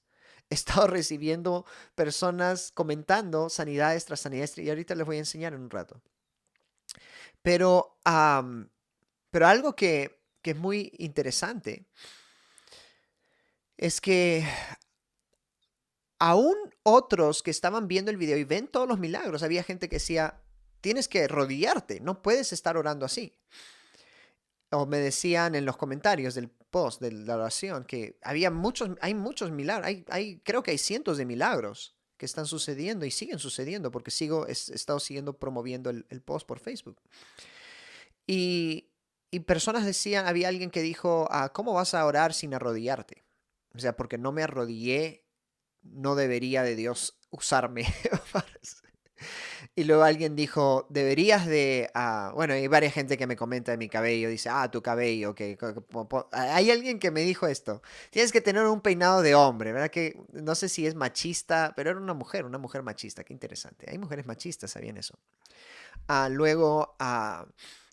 he 0.50 0.54
estado 0.54 0.86
recibiendo 0.88 1.64
personas 1.94 2.72
comentando 2.72 3.48
sanidades 3.48 4.04
tras 4.04 4.20
sanidades 4.20 4.58
y 4.58 4.68
ahorita 4.68 4.94
les 4.94 5.06
voy 5.06 5.16
a 5.16 5.20
enseñar 5.20 5.54
en 5.54 5.62
un 5.62 5.70
rato. 5.70 6.02
Pero, 7.42 7.96
pero 9.30 9.46
algo 9.46 9.74
que, 9.74 10.20
que 10.42 10.50
es 10.50 10.56
muy 10.56 10.92
interesante 10.98 11.86
es 13.78 14.00
que 14.02 14.46
aún 16.18 16.54
otros 16.82 17.42
que 17.42 17.50
estaban 17.50 17.88
viendo 17.88 18.10
el 18.10 18.18
video 18.18 18.36
y 18.36 18.44
ven 18.44 18.68
todos 18.68 18.86
los 18.86 18.98
milagros, 18.98 19.42
había 19.42 19.62
gente 19.62 19.88
que 19.88 19.96
decía, 19.96 20.42
tienes 20.82 21.08
que 21.08 21.24
arrodillarte, 21.24 22.00
no 22.00 22.20
puedes 22.20 22.52
estar 22.52 22.76
orando 22.76 23.06
así. 23.06 23.38
O 24.70 24.86
me 24.86 24.98
decían 24.98 25.54
en 25.54 25.64
los 25.64 25.76
comentarios 25.78 26.34
del 26.34 26.50
post 26.70 27.00
de 27.00 27.12
la 27.12 27.36
oración 27.36 27.84
que 27.84 28.18
había 28.22 28.50
muchos, 28.50 28.90
hay 29.00 29.14
muchos 29.14 29.50
milagros, 29.50 29.86
hay, 29.86 30.04
hay, 30.08 30.40
creo 30.40 30.62
que 30.62 30.70
hay 30.70 30.78
cientos 30.78 31.18
de 31.18 31.26
milagros 31.26 31.96
que 32.16 32.26
están 32.26 32.46
sucediendo 32.46 33.06
y 33.06 33.10
siguen 33.10 33.38
sucediendo 33.38 33.90
porque 33.90 34.10
sigo, 34.10 34.46
he, 34.46 34.52
estado 34.52 35.00
siguiendo 35.00 35.38
promoviendo 35.38 35.90
el, 35.90 36.06
el 36.10 36.20
post 36.20 36.46
por 36.46 36.58
Facebook. 36.58 37.00
Y, 38.26 38.90
y, 39.30 39.40
personas 39.40 39.84
decían, 39.84 40.26
había 40.26 40.48
alguien 40.48 40.70
que 40.70 40.82
dijo, 40.82 41.26
ah, 41.30 41.52
¿cómo 41.52 41.72
vas 41.72 41.94
a 41.94 42.04
orar 42.04 42.34
sin 42.34 42.54
arrodillarte? 42.54 43.24
O 43.74 43.78
sea, 43.78 43.96
porque 43.96 44.18
no 44.18 44.32
me 44.32 44.42
arrodillé, 44.42 45.26
no 45.82 46.14
debería 46.14 46.62
de 46.62 46.76
Dios 46.76 47.18
usarme. 47.30 47.86
y 49.76 49.84
luego 49.84 50.02
alguien 50.02 50.34
dijo, 50.36 50.86
deberías 50.90 51.46
de... 51.46 51.90
Uh, 51.94 52.34
bueno, 52.34 52.54
hay 52.54 52.66
varias 52.66 52.92
gente 52.92 53.16
que 53.16 53.26
me 53.26 53.36
comenta 53.36 53.70
de 53.70 53.78
mi 53.78 53.88
cabello, 53.88 54.28
dice, 54.28 54.48
ah, 54.50 54.70
tu 54.70 54.82
cabello, 54.82 55.34
que... 55.34 55.56
Hay 56.32 56.70
alguien 56.70 56.98
que 56.98 57.10
me 57.10 57.22
dijo 57.22 57.46
esto, 57.46 57.80
tienes 58.10 58.32
que 58.32 58.40
tener 58.40 58.66
un 58.66 58.80
peinado 58.80 59.22
de 59.22 59.34
hombre, 59.34 59.72
¿verdad? 59.72 59.90
Que 59.90 60.20
no 60.32 60.54
sé 60.54 60.68
si 60.68 60.86
es 60.86 60.94
machista, 60.94 61.72
pero 61.76 61.90
era 61.90 62.00
una 62.00 62.14
mujer, 62.14 62.44
una 62.44 62.58
mujer 62.58 62.82
machista, 62.82 63.24
qué 63.24 63.32
interesante. 63.32 63.86
Hay 63.88 63.98
mujeres 63.98 64.26
machistas, 64.26 64.72
¿sabían 64.72 64.96
eso? 64.96 65.18
Uh, 66.08 66.28
luego 66.30 66.96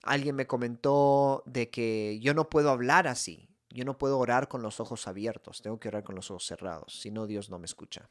alguien 0.03 0.35
me 0.35 0.47
comentó 0.47 1.43
de 1.45 1.69
que 1.69 2.19
yo 2.19 2.33
no 2.33 2.49
puedo 2.49 2.71
hablar 2.71 3.07
así. 3.07 3.47
Yo 3.69 3.85
no 3.85 3.97
puedo 3.97 4.17
orar 4.17 4.47
con 4.47 4.61
los 4.61 4.79
ojos 4.79 5.07
abiertos, 5.07 5.61
tengo 5.61 5.79
que 5.79 5.89
orar 5.89 6.03
con 6.03 6.15
los 6.15 6.31
ojos 6.31 6.45
cerrados, 6.47 6.99
si 6.99 7.11
no 7.11 7.27
Dios 7.27 7.49
no 7.49 7.59
me 7.59 7.65
escucha. 7.65 8.09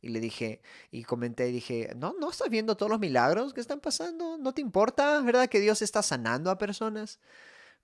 Y 0.00 0.08
le 0.08 0.20
dije, 0.20 0.62
y 0.90 1.04
comenté, 1.04 1.48
y 1.48 1.52
dije, 1.52 1.92
no, 1.96 2.14
no 2.20 2.30
estás 2.30 2.48
viendo 2.50 2.76
todos 2.76 2.90
los 2.90 3.00
milagros 3.00 3.52
que 3.52 3.60
están 3.60 3.80
pasando, 3.80 4.38
no 4.38 4.54
te 4.54 4.60
importa, 4.60 5.20
¿verdad? 5.22 5.48
Que 5.48 5.60
Dios 5.60 5.82
está 5.82 6.02
sanando 6.02 6.50
a 6.50 6.58
personas, 6.58 7.18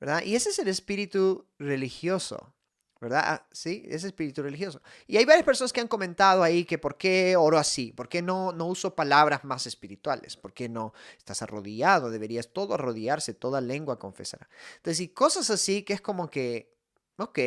¿verdad? 0.00 0.22
Y 0.24 0.36
ese 0.36 0.50
es 0.50 0.58
el 0.60 0.68
espíritu 0.68 1.48
religioso, 1.58 2.54
¿verdad? 3.00 3.22
Ah, 3.24 3.48
sí, 3.50 3.84
ese 3.88 4.06
espíritu 4.06 4.42
religioso. 4.42 4.80
Y 5.08 5.16
hay 5.16 5.24
varias 5.24 5.44
personas 5.44 5.72
que 5.72 5.80
han 5.80 5.88
comentado 5.88 6.44
ahí 6.44 6.64
que 6.64 6.78
por 6.78 6.96
qué 6.96 7.36
oro 7.36 7.58
así, 7.58 7.92
por 7.92 8.08
qué 8.08 8.22
no, 8.22 8.52
no 8.52 8.66
uso 8.66 8.94
palabras 8.94 9.44
más 9.44 9.66
espirituales, 9.66 10.36
por 10.36 10.52
qué 10.52 10.68
no 10.68 10.94
estás 11.18 11.42
arrodillado, 11.42 12.10
deberías 12.10 12.52
todo 12.52 12.74
arrodillarse, 12.74 13.34
toda 13.34 13.60
lengua 13.60 13.98
confesará. 13.98 14.48
Entonces, 14.76 15.00
y 15.00 15.08
cosas 15.08 15.50
así 15.50 15.82
que 15.82 15.94
es 15.94 16.00
como 16.00 16.30
que, 16.30 16.72
ok, 17.16 17.38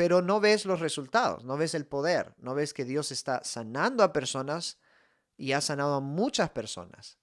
pero 0.00 0.22
no 0.22 0.40
ves 0.40 0.64
los 0.64 0.80
resultados, 0.80 1.44
no 1.44 1.58
ves 1.58 1.74
el 1.74 1.84
poder, 1.84 2.32
no 2.38 2.54
ves 2.54 2.72
que 2.72 2.86
Dios 2.86 3.12
está 3.12 3.44
sanando 3.44 4.02
a 4.02 4.14
personas 4.14 4.78
y 5.36 5.52
ha 5.52 5.60
sanado 5.60 5.96
a 5.96 6.00
muchas 6.00 6.48
personas. 6.48 7.18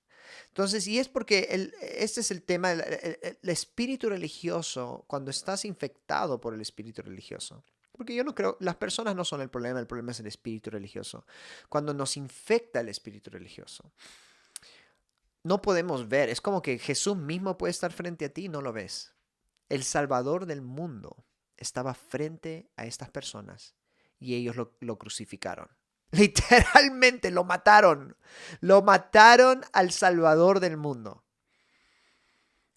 Entonces, 0.50 0.86
y 0.86 1.00
es 1.00 1.10
porque 1.10 1.48
el, 1.50 1.74
este 1.82 2.20
es 2.20 2.30
el 2.30 2.44
tema, 2.44 2.74
el, 2.74 3.40
espíritu 3.42 4.10
religioso, 4.10 5.06
cuando 5.08 5.32
estás 5.32 5.66
infectado 5.66 6.40
por 6.40 6.54
el 6.54 6.62
espíritu 6.62 7.02
religioso, 7.02 7.64
porque 7.94 8.14
yo 8.14 8.24
no 8.24 8.36
creo, 8.36 8.58
las 8.60 8.76
personas 8.76 9.16
no 9.16 9.26
son 9.26 9.42
el 9.42 9.50
problema, 9.50 9.80
el 9.80 9.88
problema 9.88 10.12
es 10.12 10.20
el 10.20 10.28
espíritu 10.28 10.70
religioso. 10.70 11.26
Cuando 11.70 11.96
nos 11.96 12.16
infecta 12.16 12.82
el 12.82 12.90
espíritu 12.90 13.32
religioso, 13.32 13.92
no 15.42 15.64
podemos 15.64 16.08
ver, 16.08 16.30
es 16.30 16.42
como 16.42 16.62
que 16.62 16.78
Jesús 16.78 17.18
mismo 17.18 17.58
puede 17.58 17.72
estar 17.72 17.92
frente 17.92 18.26
a 18.26 18.30
ti 18.30 18.46
y 18.46 18.50
no 18.50 18.62
lo 18.62 18.72
ves. 18.72 19.16
El 19.68 19.84
Salvador 19.84 20.46
del 20.46 20.62
mundo 20.62 21.27
estaba 21.58 21.94
frente 21.94 22.70
a 22.76 22.86
estas 22.86 23.10
personas 23.10 23.76
y 24.20 24.36
ellos 24.36 24.56
lo, 24.80 24.98
crucificaron. 24.98 25.70
Literalmente 26.12 27.32
lo 27.32 27.44
mataron. 27.44 28.16
Lo 28.62 28.82
mataron 28.82 29.64
al 29.74 29.92
Salvador 29.92 30.60
del 30.60 30.78
mundo. 30.78 31.24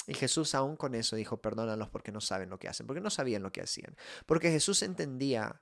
Y 0.07 0.15
Jesús 0.15 0.55
aún 0.55 0.77
con 0.77 0.95
eso 0.95 1.15
dijo, 1.15 1.41
perdónalos 1.41 1.89
porque 1.89 2.11
no 2.11 2.21
saben 2.21 2.51
lo 2.51 2.59
que 2.59 2.69
hacen, 2.69 2.87
porque 2.87 3.01
no 3.01 3.11
sabían 3.11 3.43
lo 3.43 3.53
que 3.53 3.63
hacían. 3.63 3.97
Porque 4.27 4.51
Jesús 4.51 4.83
entendía 4.83 5.61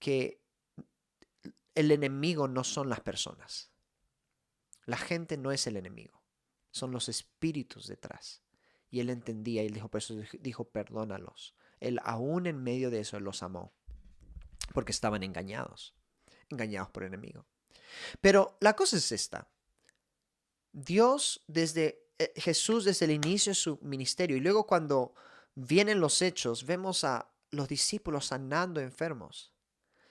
que 0.00 0.42
el 1.74 1.92
enemigo 1.92 2.48
no 2.48 2.64
son 2.64 2.88
las 2.88 3.00
personas. 3.00 3.70
La 4.86 4.96
gente 4.96 5.36
no 5.36 5.52
es 5.52 5.66
el 5.66 5.76
enemigo, 5.76 6.22
son 6.70 6.90
los 6.90 7.08
espíritus 7.08 7.86
detrás. 7.86 8.42
Y 8.90 9.00
él 9.00 9.10
entendía 9.10 9.62
y 9.62 9.66
él 9.66 9.74
dijo, 9.74 9.90
dijo, 10.40 10.64
perdónalos, 10.64 11.54
él 11.80 12.00
aún 12.02 12.46
en 12.46 12.62
medio 12.62 12.90
de 12.90 13.00
eso 13.00 13.20
los 13.20 13.42
amó, 13.42 13.72
porque 14.72 14.92
estaban 14.92 15.22
engañados, 15.22 15.94
engañados 16.48 16.90
por 16.90 17.02
el 17.02 17.08
enemigo. 17.08 17.46
Pero 18.20 18.56
la 18.60 18.74
cosa 18.74 18.96
es 18.96 19.12
esta. 19.12 19.48
Dios 20.72 21.44
desde 21.46 22.06
eh, 22.18 22.32
Jesús 22.36 22.84
desde 22.84 23.04
el 23.04 23.12
inicio 23.12 23.50
de 23.50 23.54
su 23.54 23.78
ministerio 23.82 24.36
y 24.36 24.40
luego 24.40 24.66
cuando 24.66 25.14
vienen 25.54 26.00
los 26.00 26.22
hechos, 26.22 26.64
vemos 26.64 27.04
a 27.04 27.30
los 27.50 27.68
discípulos 27.68 28.26
sanando 28.26 28.80
enfermos, 28.80 29.54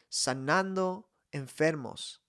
sanando 0.10 1.12
enfermos, 1.32 2.22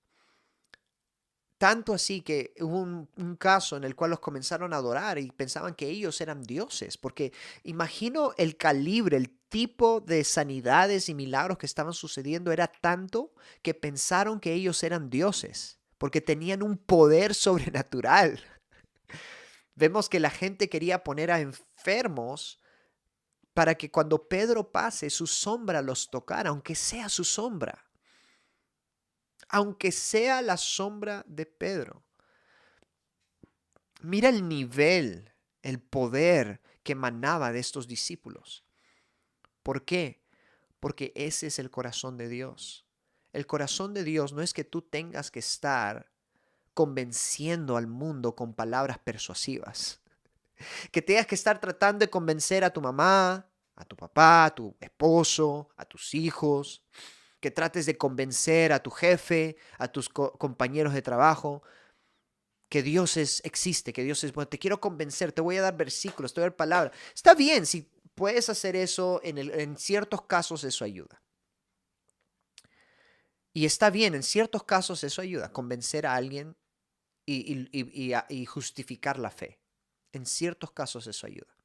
tanto 1.58 1.94
así 1.94 2.20
que 2.20 2.52
hubo 2.60 2.80
un, 2.80 3.36
caso 3.36 3.76
en 3.76 3.84
el 3.84 3.94
cual 3.94 4.10
los 4.10 4.20
comenzaron 4.20 4.72
a 4.72 4.76
adorar 4.76 5.18
y 5.18 5.30
pensaban 5.30 5.74
que 5.74 5.88
ellos 5.88 6.20
eran 6.20 6.42
dioses, 6.42 6.98
porque 6.98 7.32
imagino 7.64 8.32
el 8.36 8.56
calibre, 8.56 9.16
el 9.16 9.30
tipo 9.48 10.00
de 10.00 10.24
sanidades 10.24 11.08
y 11.08 11.14
milagros 11.14 11.58
que 11.58 11.66
estaban 11.66 11.94
sucediendo 11.94 12.52
era 12.52 12.66
tanto 12.66 13.32
que 13.62 13.74
pensaron 13.74 14.40
que 14.40 14.52
ellos 14.52 14.82
eran 14.82 15.08
dioses, 15.08 15.78
porque 15.98 16.20
tenían 16.20 16.62
un 16.62 16.76
poder 16.76 17.34
sobrenatural. 17.34 18.40
Vemos 19.74 20.08
que 20.08 20.20
la 20.20 20.30
gente 20.30 20.68
quería 20.68 21.04
poner 21.04 21.30
a 21.30 21.40
enfermos 21.40 22.60
para 23.54 23.74
que 23.74 23.90
cuando 23.90 24.28
Pedro 24.28 24.70
pase 24.70 25.08
su 25.08 25.26
sombra 25.26 25.80
los 25.80 26.10
tocara, 26.10 26.50
aunque 26.50 26.74
sea 26.74 27.08
su 27.08 27.24
sombra 27.24 27.85
aunque 29.48 29.92
sea 29.92 30.42
la 30.42 30.56
sombra 30.56 31.24
de 31.26 31.46
Pedro. 31.46 32.02
Mira 34.02 34.28
el 34.28 34.48
nivel, 34.48 35.32
el 35.62 35.80
poder 35.80 36.60
que 36.82 36.92
emanaba 36.92 37.52
de 37.52 37.58
estos 37.58 37.88
discípulos. 37.88 38.64
¿Por 39.62 39.84
qué? 39.84 40.22
Porque 40.80 41.12
ese 41.16 41.48
es 41.48 41.58
el 41.58 41.70
corazón 41.70 42.16
de 42.16 42.28
Dios. 42.28 42.86
El 43.32 43.46
corazón 43.46 43.94
de 43.94 44.04
Dios 44.04 44.32
no 44.32 44.42
es 44.42 44.54
que 44.54 44.64
tú 44.64 44.82
tengas 44.82 45.30
que 45.30 45.40
estar 45.40 46.10
convenciendo 46.72 47.76
al 47.76 47.86
mundo 47.86 48.36
con 48.36 48.54
palabras 48.54 48.98
persuasivas. 48.98 50.00
Que 50.90 51.02
tengas 51.02 51.26
que 51.26 51.34
estar 51.34 51.60
tratando 51.60 51.98
de 51.98 52.08
convencer 52.08 52.64
a 52.64 52.70
tu 52.70 52.80
mamá, 52.80 53.46
a 53.74 53.84
tu 53.84 53.94
papá, 53.94 54.46
a 54.46 54.54
tu 54.54 54.74
esposo, 54.80 55.68
a 55.76 55.84
tus 55.84 56.14
hijos, 56.14 56.82
que 57.46 57.52
trates 57.52 57.86
de 57.86 57.96
convencer 57.96 58.72
a 58.72 58.82
tu 58.82 58.90
jefe, 58.90 59.56
a 59.78 59.86
tus 59.86 60.08
compañeros 60.08 60.92
de 60.92 61.00
trabajo, 61.00 61.62
que 62.68 62.82
Dios 62.82 63.16
es, 63.16 63.40
existe, 63.44 63.92
que 63.92 64.02
Dios 64.02 64.24
es 64.24 64.32
bueno. 64.32 64.48
Te 64.48 64.58
quiero 64.58 64.80
convencer, 64.80 65.30
te 65.30 65.42
voy 65.42 65.56
a 65.56 65.62
dar 65.62 65.76
versículos, 65.76 66.34
te 66.34 66.40
voy 66.40 66.46
a 66.46 66.50
dar 66.50 66.56
palabras. 66.56 66.98
Está 67.14 67.36
bien, 67.36 67.64
si 67.64 67.88
puedes 68.16 68.48
hacer 68.48 68.74
eso, 68.74 69.20
en, 69.22 69.38
en 69.38 69.76
ciertos 69.76 70.22
casos 70.22 70.64
eso 70.64 70.84
ayuda. 70.84 71.22
Y 73.52 73.64
está 73.64 73.90
bien, 73.90 74.16
en 74.16 74.24
ciertos 74.24 74.64
casos 74.64 75.04
eso 75.04 75.22
ayuda, 75.22 75.52
convencer 75.52 76.04
a 76.04 76.16
alguien 76.16 76.56
y, 77.24 77.68
y, 77.70 78.44
justificar 78.46 79.20
la 79.20 79.30
fe. 79.30 79.60
En 80.10 80.26
ciertos 80.26 80.72
casos 80.72 81.06
eso 81.06 81.28
ayuda. 81.28 81.56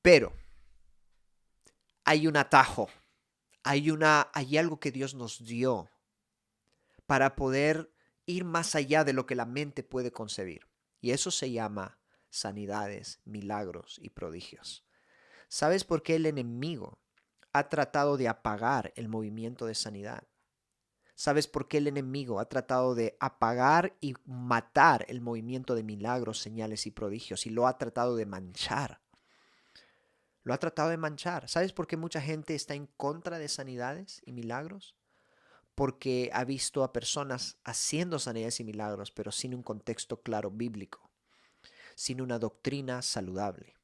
Pero 0.00 0.32
hay 2.04 2.28
un 2.28 2.36
atajo 2.36 2.88
hay, 3.62 3.90
una, 3.90 4.30
hay 4.32 4.58
algo 4.58 4.80
que 4.80 4.92
Dios 4.92 5.14
nos 5.14 5.44
dio 5.44 5.90
para 7.06 7.36
poder 7.36 7.92
ir 8.26 8.44
más 8.44 8.74
allá 8.74 9.04
de 9.04 9.12
lo 9.12 9.26
que 9.26 9.34
la 9.34 9.46
mente 9.46 9.82
puede 9.82 10.12
concebir. 10.12 10.68
Y 11.00 11.10
eso 11.10 11.30
se 11.30 11.50
llama 11.50 11.98
sanidades, 12.30 13.20
milagros 13.24 13.98
y 14.00 14.10
prodigios. 14.10 14.84
¿Sabes 15.48 15.84
por 15.84 16.02
qué 16.02 16.16
el 16.16 16.26
enemigo 16.26 17.00
ha 17.52 17.68
tratado 17.68 18.16
de 18.16 18.28
apagar 18.28 18.92
el 18.96 19.08
movimiento 19.08 19.66
de 19.66 19.74
sanidad? 19.74 20.26
¿Sabes 21.14 21.46
por 21.46 21.68
qué 21.68 21.78
el 21.78 21.88
enemigo 21.88 22.40
ha 22.40 22.48
tratado 22.48 22.94
de 22.94 23.16
apagar 23.20 23.96
y 24.00 24.14
matar 24.24 25.04
el 25.08 25.20
movimiento 25.20 25.74
de 25.74 25.82
milagros, 25.82 26.40
señales 26.40 26.86
y 26.86 26.90
prodigios 26.90 27.46
y 27.46 27.50
lo 27.50 27.66
ha 27.66 27.76
tratado 27.76 28.16
de 28.16 28.26
manchar? 28.26 29.01
Lo 30.42 30.54
ha 30.54 30.58
tratado 30.58 30.90
de 30.90 30.96
manchar. 30.96 31.48
¿Sabes 31.48 31.72
por 31.72 31.86
qué 31.86 31.96
mucha 31.96 32.20
gente 32.20 32.54
está 32.54 32.74
en 32.74 32.86
contra 32.86 33.38
de 33.38 33.48
sanidades 33.48 34.22
y 34.26 34.32
milagros? 34.32 34.96
Porque 35.74 36.30
ha 36.32 36.44
visto 36.44 36.84
a 36.84 36.92
personas 36.92 37.56
haciendo 37.64 38.18
sanidades 38.18 38.60
y 38.60 38.64
milagros, 38.64 39.10
pero 39.10 39.32
sin 39.32 39.54
un 39.54 39.62
contexto 39.62 40.20
claro 40.20 40.50
bíblico, 40.50 41.10
sin 41.94 42.20
una 42.20 42.38
doctrina 42.38 43.02
saludable. 43.02 43.74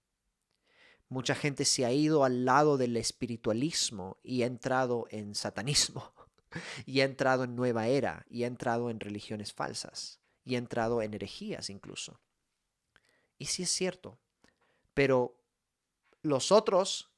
Mucha 1.09 1.35
gente 1.35 1.64
se 1.64 1.87
ha 1.87 1.92
ido 1.92 2.25
al 2.25 2.44
lado 2.44 2.77
del 2.77 2.97
espiritualismo 2.97 4.18
y 4.23 4.42
ha 4.42 4.47
entrado 4.47 5.07
en 5.11 5.35
satanismo, 5.35 6.12
y 6.87 7.01
ha 7.01 7.05
entrado 7.05 7.44
en 7.44 7.57
nueva 7.57 7.87
era, 7.87 8.27
y 8.29 8.44
ha 8.44 8.47
entrado 8.47 8.90
en 8.90 9.01
religiones 9.01 9.55
falsas 9.55 10.21
y 10.49 10.55
ha 10.55 10.59
entrado 10.59 11.03
en 11.03 11.12
herejías 11.12 11.68
incluso. 11.68 12.18
Y 13.37 13.44
sí 13.44 13.64
es 13.64 13.71
cierto, 13.71 14.18
pero 14.94 15.38
los 16.22 16.52
otros 16.52 17.11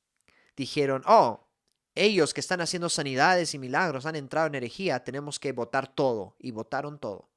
dijeron, 0.57 1.03
oh, 1.07 1.47
ellos 1.95 2.35
que 2.35 2.41
están 2.41 2.61
haciendo 2.61 2.89
sanidades 2.89 3.55
y 3.55 3.59
milagros 3.59 4.07
han 4.07 4.17
entrado 4.17 4.47
en 4.47 4.55
herejía, 4.55 5.05
tenemos 5.05 5.39
que 5.39 5.53
votar 5.53 5.93
todo. 5.93 6.37
Y 6.39 6.51
votaron 6.51 6.99
todo. 6.99 7.31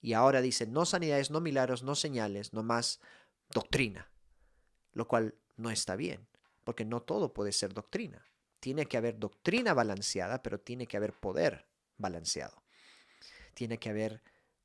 Y 0.00 0.12
ahora 0.12 0.40
dicen, 0.40 0.72
no 0.72 0.84
sanidades, 0.86 1.30
no 1.30 1.40
milagros, 1.40 1.82
no 1.82 1.94
señales, 1.94 2.52
no 2.52 2.62
más 2.62 3.00
doctrina. 3.50 4.10
Lo 4.92 5.08
cual 5.08 5.34
no 5.56 5.70
está 5.70 5.96
bien, 5.96 6.26
porque 6.64 6.84
no 6.84 7.02
todo 7.02 7.32
puede 7.32 7.52
ser 7.52 7.74
doctrina. 7.74 8.24
Tiene 8.60 8.86
que 8.86 8.96
haber 8.96 9.18
doctrina 9.18 9.74
balanceada, 9.74 10.42
pero 10.42 10.60
tiene 10.60 10.86
que 10.86 10.96
haber 10.96 11.12
poder 11.12 11.66
balanceado. 11.96 12.62
Tiene 13.54 13.78
que 13.78 13.90
haber 13.90 14.22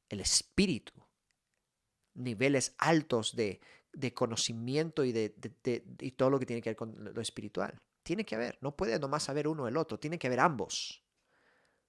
el 0.09 0.19
espíritu, 0.19 0.93
niveles 2.13 2.75
altos 2.77 3.35
de, 3.35 3.59
conocimiento 4.13 5.03
y, 5.03 5.11
de, 5.11 5.33
y 5.99 6.11
todo 6.11 6.29
lo 6.29 6.39
que 6.39 6.45
tiene 6.45 6.61
que 6.61 6.71
ver 6.71 6.77
con 6.77 7.13
lo 7.13 7.21
espiritual. 7.21 7.79
Tiene 8.03 8.25
que 8.25 8.35
haber, 8.35 8.57
no 8.61 8.75
puede 8.75 8.99
nomás 8.99 9.29
haber 9.29 9.47
uno 9.47 9.67
el 9.67 9.77
otro, 9.77 9.99
tiene 9.99 10.19
que 10.19 10.27
haber 10.27 10.39
ambos. 10.39 11.03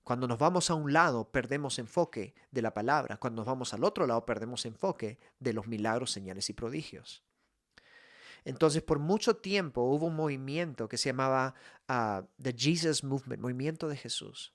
Cuando 0.04 0.28
nos 0.28 0.38
vamos 0.38 0.68
a 0.68 0.74
un 0.74 0.92
lado, 0.92 1.30
perdemos 1.30 1.78
enfoque 1.78 2.34
de 2.50 2.62
la 2.62 2.74
palabra. 2.74 3.16
Cuando 3.16 3.40
nos 3.40 3.46
vamos 3.46 3.72
al 3.72 3.84
otro 3.84 4.06
lado, 4.06 4.26
perdemos 4.26 4.66
enfoque 4.66 5.18
de 5.40 5.54
los 5.54 5.66
milagros, 5.66 6.12
señales 6.12 6.50
y 6.50 6.52
prodigios. 6.52 7.24
Entonces, 8.44 8.82
por 8.82 8.98
mucho 8.98 9.36
tiempo 9.36 9.80
hubo 9.82 10.06
un 10.06 10.16
movimiento 10.16 10.88
que 10.88 10.98
se 10.98 11.08
llamaba 11.08 11.54
ah, 11.88 12.26
The 12.40 12.54
Jesus 12.56 13.02
Movement, 13.02 13.40
movimiento 13.40 13.88
de 13.88 13.96
Jesús, 13.96 14.52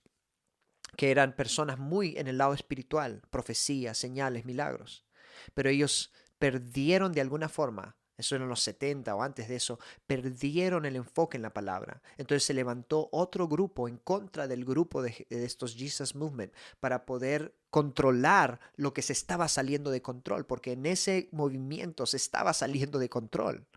que 0.96 1.10
eran 1.10 1.36
personas 1.36 1.80
muy 1.80 2.16
en 2.18 2.28
el 2.28 2.38
lado 2.38 2.54
espiritual, 2.54 3.24
profecías, 3.32 3.98
señales, 3.98 4.46
milagros. 4.46 5.08
Pero 5.56 5.70
ellos 5.70 6.14
perdieron 6.40 7.12
de 7.12 7.22
alguna 7.22 7.50
forma 7.50 7.96
eso 8.20 8.36
en 8.36 8.48
los 8.50 8.62
70 8.62 9.16
o 9.16 9.24
antes 9.24 9.48
de 9.48 9.56
eso, 9.56 9.80
perdieron 10.06 10.86
el 10.86 10.98
enfoque 10.98 11.38
en 11.38 11.42
la 11.42 11.54
palabra. 11.54 12.02
Entonces 12.18 12.44
se 12.44 12.54
levantó 12.54 13.08
otro 13.14 13.48
grupo 13.48 13.88
en 13.88 13.98
contra 13.98 14.46
del 14.46 14.66
grupo 14.66 15.02
de, 15.02 15.26
estos 15.30 15.76
Jesus 15.76 16.16
Movement 16.16 16.54
para 16.82 17.06
poder 17.06 17.56
controlar 17.70 18.60
lo 18.76 18.94
que 18.94 19.02
se 19.02 19.14
estaba 19.14 19.48
saliendo 19.48 19.90
de 19.90 20.02
control, 20.02 20.46
porque 20.46 20.74
en 20.74 20.86
ese 20.86 21.30
movimiento 21.32 22.06
se 22.06 22.18
estaba 22.18 22.54
saliendo 22.54 23.00
de 23.00 23.10
control. 23.10 23.68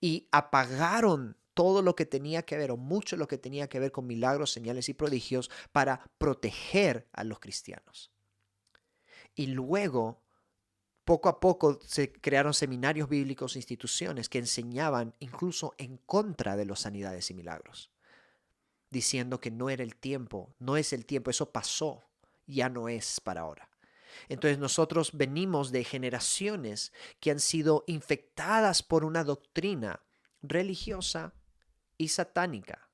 Y 0.00 0.26
apagaron 0.32 1.36
todo 1.52 1.82
lo 1.82 1.94
que 1.96 2.06
tenía 2.06 2.44
que 2.44 2.56
ver, 2.56 2.70
o 2.70 2.78
mucho 2.78 3.18
lo 3.18 3.28
que 3.28 3.36
tenía 3.38 3.68
que 3.68 3.78
ver 3.78 3.92
con 3.92 4.06
milagros, 4.06 4.52
señales 4.52 4.88
y 4.88 4.94
prodigios, 4.94 5.50
para 5.72 6.10
proteger 6.16 7.08
a 7.12 7.24
los 7.24 7.40
cristianos. 7.40 8.10
Y 9.34 9.48
luego 9.48 10.25
poco 11.06 11.28
a 11.28 11.38
poco 11.38 11.78
se 11.86 12.12
crearon 12.12 12.52
seminarios 12.52 13.08
bíblicos, 13.08 13.54
e 13.54 13.60
instituciones 13.60 14.28
que 14.28 14.38
enseñaban 14.38 15.14
incluso 15.20 15.72
en 15.78 15.98
contra 15.98 16.56
de 16.56 16.66
los 16.66 16.80
sanidades 16.80 17.30
y 17.30 17.34
milagros, 17.34 17.92
diciendo 18.90 19.40
que 19.40 19.52
no 19.52 19.70
era 19.70 19.84
el 19.84 19.94
tiempo, 19.94 20.52
no 20.58 20.76
es 20.76 20.92
el 20.92 21.06
tiempo, 21.06 21.30
eso 21.30 21.52
pasó, 21.52 22.02
ya 22.46 22.68
no 22.68 22.88
es 22.88 23.20
para 23.20 23.42
ahora. 23.42 23.70
Entonces 24.28 24.58
nosotros 24.58 25.12
venimos 25.12 25.70
de 25.70 25.84
generaciones 25.84 26.92
que 27.20 27.30
han 27.30 27.40
sido 27.40 27.84
infectadas 27.86 28.82
por 28.82 29.04
una 29.04 29.22
doctrina 29.22 30.00
religiosa 30.42 31.34
y 31.96 32.08
satánica 32.08 32.85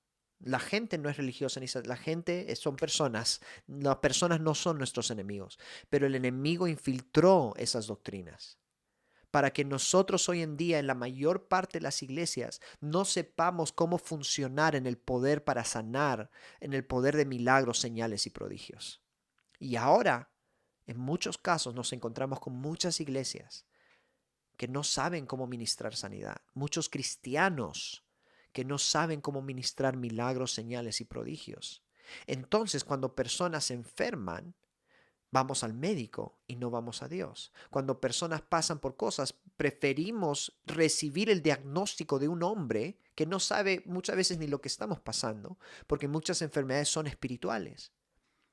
la 0.42 0.58
gente 0.58 0.98
no 0.98 1.08
es 1.08 1.16
religiosa 1.16 1.60
ni 1.60 1.66
la 1.84 1.96
gente 1.96 2.54
son 2.56 2.76
personas. 2.76 3.40
Las 3.66 3.96
personas 3.96 4.40
no 4.40 4.54
son 4.54 4.78
nuestros 4.78 5.10
enemigos, 5.10 5.58
pero 5.88 6.06
el 6.06 6.14
enemigo 6.14 6.66
infiltró 6.68 7.54
esas 7.56 7.86
doctrinas 7.86 8.58
para 9.30 9.50
que 9.52 9.64
nosotros 9.64 10.28
hoy 10.28 10.42
en 10.42 10.58
día 10.58 10.78
en 10.78 10.86
la 10.86 10.94
mayor 10.94 11.48
parte 11.48 11.78
de 11.78 11.82
las 11.82 12.02
iglesias 12.02 12.60
no 12.80 13.06
sepamos 13.06 13.72
cómo 13.72 13.96
funcionar 13.96 14.76
en 14.76 14.86
el 14.86 14.98
poder 14.98 15.42
para 15.42 15.64
sanar, 15.64 16.30
en 16.60 16.74
el 16.74 16.84
poder 16.84 17.16
de 17.16 17.24
milagros, 17.24 17.78
señales 17.78 18.26
y 18.26 18.30
prodigios. 18.30 19.00
Y 19.58 19.76
ahora, 19.76 20.30
en 20.86 20.98
muchos 20.98 21.38
casos, 21.38 21.74
nos 21.74 21.94
encontramos 21.94 22.40
con 22.40 22.52
muchas 22.52 23.00
iglesias 23.00 23.64
que 24.58 24.68
no 24.68 24.84
saben 24.84 25.24
cómo 25.24 25.46
ministrar 25.46 25.96
sanidad, 25.96 26.42
muchos 26.52 26.90
cristianos 26.90 28.04
que 28.52 28.64
no 28.64 28.78
saben 28.78 29.20
cómo 29.20 29.42
ministrar 29.42 29.96
milagros, 29.96 30.52
señales 30.52 31.00
y 31.00 31.04
prodigios. 31.04 31.82
Entonces, 32.26 32.84
cuando 32.84 33.14
personas 33.14 33.70
enferman, 33.70 34.54
vamos 35.30 35.64
al 35.64 35.72
médico 35.72 36.38
y 36.46 36.56
no 36.56 36.70
vamos 36.70 37.02
a 37.02 37.08
Dios. 37.08 37.52
Cuando 37.70 38.00
personas 38.00 38.42
pasan 38.42 38.78
por 38.78 38.96
cosas, 38.96 39.34
preferimos 39.56 40.60
recibir 40.66 41.30
el 41.30 41.42
diagnóstico 41.42 42.18
de 42.18 42.28
un 42.28 42.42
hombre 42.42 42.98
que 43.14 43.26
no 43.26 43.40
sabe 43.40 43.82
muchas 43.86 44.16
veces 44.16 44.38
ni 44.38 44.46
lo 44.46 44.60
que 44.60 44.68
estamos 44.68 45.00
pasando, 45.00 45.58
porque 45.86 46.08
muchas 46.08 46.42
enfermedades 46.42 46.88
son 46.88 47.06
espirituales. 47.06 47.92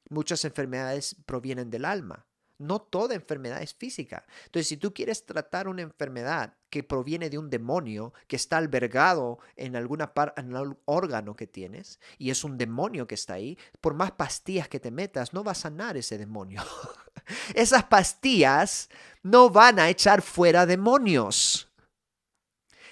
Muchas 0.10 0.44
enfermedades 0.46 1.16
provienen 1.26 1.70
del 1.70 1.86
alma. 1.86 2.29
No 2.60 2.82
toda 2.82 3.16
enfermedad 3.16 3.62
es 3.62 3.74
física. 3.74 4.26
Entonces, 4.46 4.68
si 4.68 4.76
tú 4.76 4.94
quieres 4.94 5.26
tratar 5.26 5.70
una 5.70 5.82
enfermedad 5.82 6.58
que 6.70 6.84
proviene 6.84 7.30
de 7.30 7.38
un 7.38 7.50
demonio 7.50 8.14
que 8.28 8.36
está 8.36 8.58
albergado 8.58 9.40
en 9.56 9.78
alguna 9.78 10.14
parte, 10.14 10.42
en 10.42 10.54
algún 10.54 10.78
órgano 10.84 11.38
que 11.38 11.48
tienes, 11.48 12.02
y 12.18 12.32
es 12.32 12.44
un 12.44 12.58
demonio 12.58 13.08
que 13.08 13.16
está 13.16 13.36
ahí, 13.36 13.58
por 13.80 13.94
más 13.94 14.12
pastillas 14.12 14.68
que 14.68 14.82
te 14.82 14.92
metas, 14.92 15.34
no 15.34 15.42
va 15.42 15.54
a 15.54 15.56
sanar 15.56 15.96
ese 15.96 16.18
demonio. 16.18 16.62
Esas 17.56 17.86
pastillas 17.86 18.90
no 19.24 19.50
van 19.50 19.80
a 19.80 19.90
echar 19.90 20.22
fuera 20.22 20.66
demonios. 20.66 21.72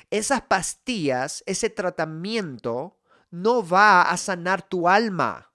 Esas 0.09 0.43
pastillas, 0.43 1.43
ese 1.45 1.69
tratamiento, 1.69 2.97
no 3.31 3.67
va 3.67 4.03
a 4.03 4.15
sanar 4.15 4.61
tu 4.61 4.87
alma 4.87 5.51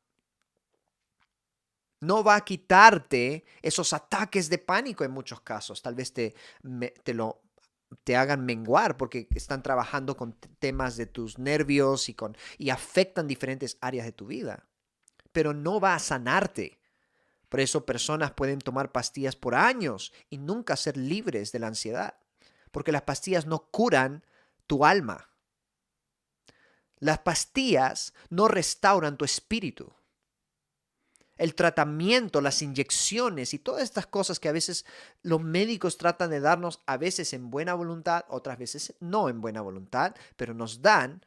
no 2.02 2.24
va 2.24 2.34
a 2.34 2.44
quitarte 2.44 3.44
esos 3.62 3.92
ataques 3.92 4.50
de 4.50 4.58
pánico 4.58 5.04
en 5.04 5.12
muchos 5.12 5.40
casos. 5.40 5.80
Tal 5.82 5.94
vez 5.94 6.12
te, 6.12 6.34
te 7.04 7.14
lo 7.14 7.42
te 8.02 8.16
hagan 8.16 8.44
menguar 8.44 8.96
porque 8.96 9.28
están 9.34 9.62
trabajando 9.62 10.16
con 10.16 10.32
temas 10.58 10.96
de 10.96 11.06
tus 11.06 11.38
nervios 11.38 12.08
y, 12.08 12.14
con, 12.14 12.36
y 12.58 12.70
afectan 12.70 13.28
diferentes 13.28 13.78
áreas 13.80 14.04
de 14.04 14.12
tu 14.12 14.26
vida. 14.26 14.66
Pero 15.30 15.54
no 15.54 15.78
va 15.78 15.94
a 15.94 16.00
sanarte. 16.00 16.80
Por 17.48 17.60
eso 17.60 17.86
personas 17.86 18.32
pueden 18.32 18.58
tomar 18.58 18.90
pastillas 18.90 19.36
por 19.36 19.54
años 19.54 20.12
y 20.28 20.38
nunca 20.38 20.74
ser 20.76 20.96
libres 20.96 21.52
de 21.52 21.60
la 21.60 21.68
ansiedad. 21.68 22.18
Porque 22.72 22.90
las 22.90 23.02
pastillas 23.02 23.46
no 23.46 23.70
curan 23.70 24.26
tu 24.66 24.84
alma. 24.84 25.28
Las 26.98 27.20
pastillas 27.20 28.12
no 28.28 28.48
restauran 28.48 29.16
tu 29.16 29.24
espíritu 29.24 29.94
el 31.36 31.54
tratamiento, 31.54 32.40
las 32.40 32.62
inyecciones 32.62 33.54
y 33.54 33.58
todas 33.58 33.82
estas 33.82 34.06
cosas 34.06 34.38
que 34.38 34.48
a 34.48 34.52
veces 34.52 34.84
los 35.22 35.40
médicos 35.40 35.96
tratan 35.96 36.30
de 36.30 36.40
darnos, 36.40 36.80
a 36.86 36.96
veces 36.96 37.32
en 37.32 37.50
buena 37.50 37.74
voluntad, 37.74 38.24
otras 38.28 38.58
veces 38.58 38.94
no 39.00 39.28
en 39.28 39.40
buena 39.40 39.60
voluntad, 39.60 40.14
pero 40.36 40.54
nos 40.54 40.82
dan, 40.82 41.24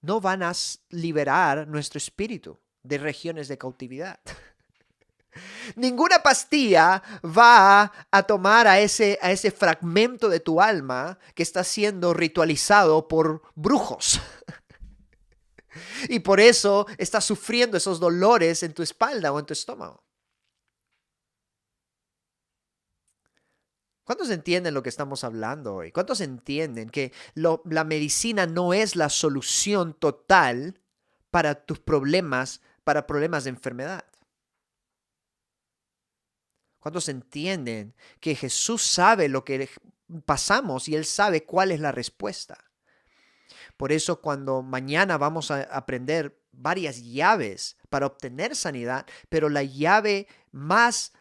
no 0.00 0.20
van 0.20 0.42
a 0.42 0.52
liberar 0.90 1.68
nuestro 1.68 1.98
espíritu 1.98 2.58
de 2.82 2.98
regiones 2.98 3.48
de 3.48 3.58
cautividad. 3.58 4.20
Ninguna 5.76 6.22
pastilla 6.22 7.02
va 7.24 7.90
a 8.10 8.22
tomar 8.24 8.66
a 8.66 8.80
ese, 8.80 9.18
a 9.22 9.30
ese 9.30 9.50
fragmento 9.50 10.28
de 10.28 10.40
tu 10.40 10.60
alma 10.60 11.18
que 11.34 11.42
está 11.42 11.64
siendo 11.64 12.12
ritualizado 12.12 13.08
por 13.08 13.42
brujos. 13.54 14.20
Y 16.08 16.20
por 16.20 16.40
eso 16.40 16.86
estás 16.98 17.24
sufriendo 17.24 17.76
esos 17.76 18.00
dolores 18.00 18.62
en 18.62 18.74
tu 18.74 18.82
espalda 18.82 19.32
o 19.32 19.38
en 19.38 19.46
tu 19.46 19.52
estómago. 19.52 20.02
¿Cuántos 24.04 24.30
entienden 24.30 24.74
lo 24.74 24.82
que 24.82 24.88
estamos 24.88 25.22
hablando 25.22 25.76
hoy? 25.76 25.92
¿Cuántos 25.92 26.20
entienden 26.20 26.90
que 26.90 27.12
la 27.34 27.84
medicina 27.84 28.46
no 28.46 28.74
es 28.74 28.96
la 28.96 29.08
solución 29.08 29.94
total 29.94 30.80
para 31.30 31.64
tus 31.64 31.78
problemas, 31.78 32.60
para 32.84 33.06
problemas 33.06 33.44
de 33.44 33.50
enfermedad? 33.50 34.04
¿Cuántos 36.80 37.08
entienden 37.08 37.94
que 38.18 38.34
Jesús 38.34 38.82
sabe 38.82 39.28
lo 39.28 39.44
que 39.44 39.70
pasamos 40.26 40.88
y 40.88 40.96
Él 40.96 41.04
sabe 41.04 41.44
cuál 41.44 41.70
es 41.70 41.78
la 41.78 41.92
respuesta? 41.92 42.71
Por 43.82 43.90
eso 43.90 44.20
cuando 44.20 44.62
mañana 44.62 45.18
vamos 45.18 45.50
a 45.50 45.62
aprender 45.62 46.40
varias 46.52 47.02
llaves 47.02 47.76
para 47.90 48.06
obtener 48.06 48.54
sanidad, 48.54 49.06
pero 49.28 49.48
la 49.48 49.64
llave 49.64 50.28
más 50.52 51.12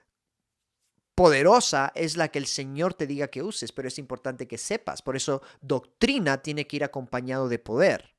poderosa 1.15 1.91
es 1.95 2.17
la 2.17 2.27
que 2.27 2.37
el 2.37 2.45
Señor 2.45 2.93
te 2.93 3.07
diga 3.07 3.29
que 3.29 3.41
uses, 3.41 3.71
pero 3.71 3.87
es 3.87 3.97
importante 3.97 4.47
que 4.47 4.59
sepas. 4.59 5.01
Por 5.01 5.15
eso 5.15 5.41
doctrina 5.59 6.43
tiene 6.43 6.67
que 6.67 6.75
ir 6.75 6.83
acompañado 6.83 7.49
de 7.49 7.57
poder. 7.57 8.13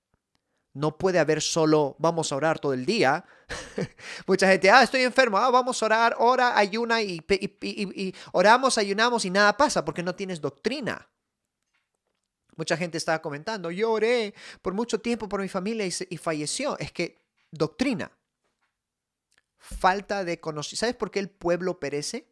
No 0.72 0.98
puede 0.98 1.20
haber 1.20 1.40
solo 1.40 1.94
vamos 2.00 2.32
a 2.32 2.36
orar 2.36 2.58
todo 2.58 2.72
el 2.72 2.84
día. 2.84 3.24
Mucha 4.26 4.48
gente, 4.48 4.72
ah, 4.72 4.82
estoy 4.82 5.02
enfermo, 5.02 5.38
ah, 5.38 5.52
vamos 5.52 5.80
a 5.80 5.86
orar, 5.86 6.16
ora, 6.18 6.58
ayuna 6.58 7.00
y, 7.00 7.24
y, 7.28 8.12
oramos, 8.32 8.76
ayunamos 8.76 9.24
y 9.24 9.30
nada 9.30 9.56
pasa 9.56 9.84
porque 9.84 10.02
no 10.02 10.16
tienes 10.16 10.40
doctrina. 10.40 11.08
Mucha 12.62 12.76
gente 12.76 12.96
estaba 12.96 13.20
comentando, 13.20 13.72
yo 13.72 13.90
oré 13.90 14.34
por 14.62 14.72
mucho 14.72 15.00
tiempo 15.00 15.28
por 15.28 15.40
mi 15.40 15.48
familia 15.48 15.84
y, 15.84 15.92
y 16.10 16.16
falleció. 16.16 16.78
Es 16.78 16.92
que 16.92 17.20
doctrina, 17.50 18.12
falta 19.58 20.22
de 20.22 20.38
conocimiento. 20.38 20.78
¿Sabes 20.78 20.94
por 20.94 21.10
qué 21.10 21.18
el 21.18 21.28
pueblo 21.28 21.80
perece? 21.80 22.28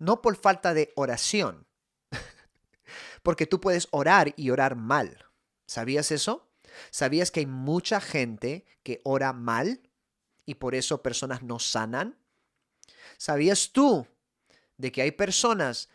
No 0.00 0.20
por 0.20 0.34
falta 0.34 0.74
de 0.74 0.92
oración, 0.96 1.64
porque 3.22 3.46
tú 3.46 3.60
puedes 3.60 3.86
orar 3.92 4.34
y 4.36 4.50
orar 4.50 4.74
mal. 4.74 5.26
¿Sabías 5.64 6.10
eso? 6.10 6.50
¿Sabías 6.90 7.30
que 7.30 7.38
hay 7.38 7.46
mucha 7.46 8.00
gente 8.00 8.64
que 8.82 9.00
ora 9.04 9.32
mal 9.32 9.80
y 10.44 10.56
por 10.56 10.74
eso 10.74 11.04
personas 11.04 11.44
no 11.44 11.60
sanan? 11.60 12.18
¿Sabías 13.16 13.70
tú 13.70 14.08
de 14.76 14.90
que 14.90 15.02
hay 15.02 15.12
personas 15.12 15.88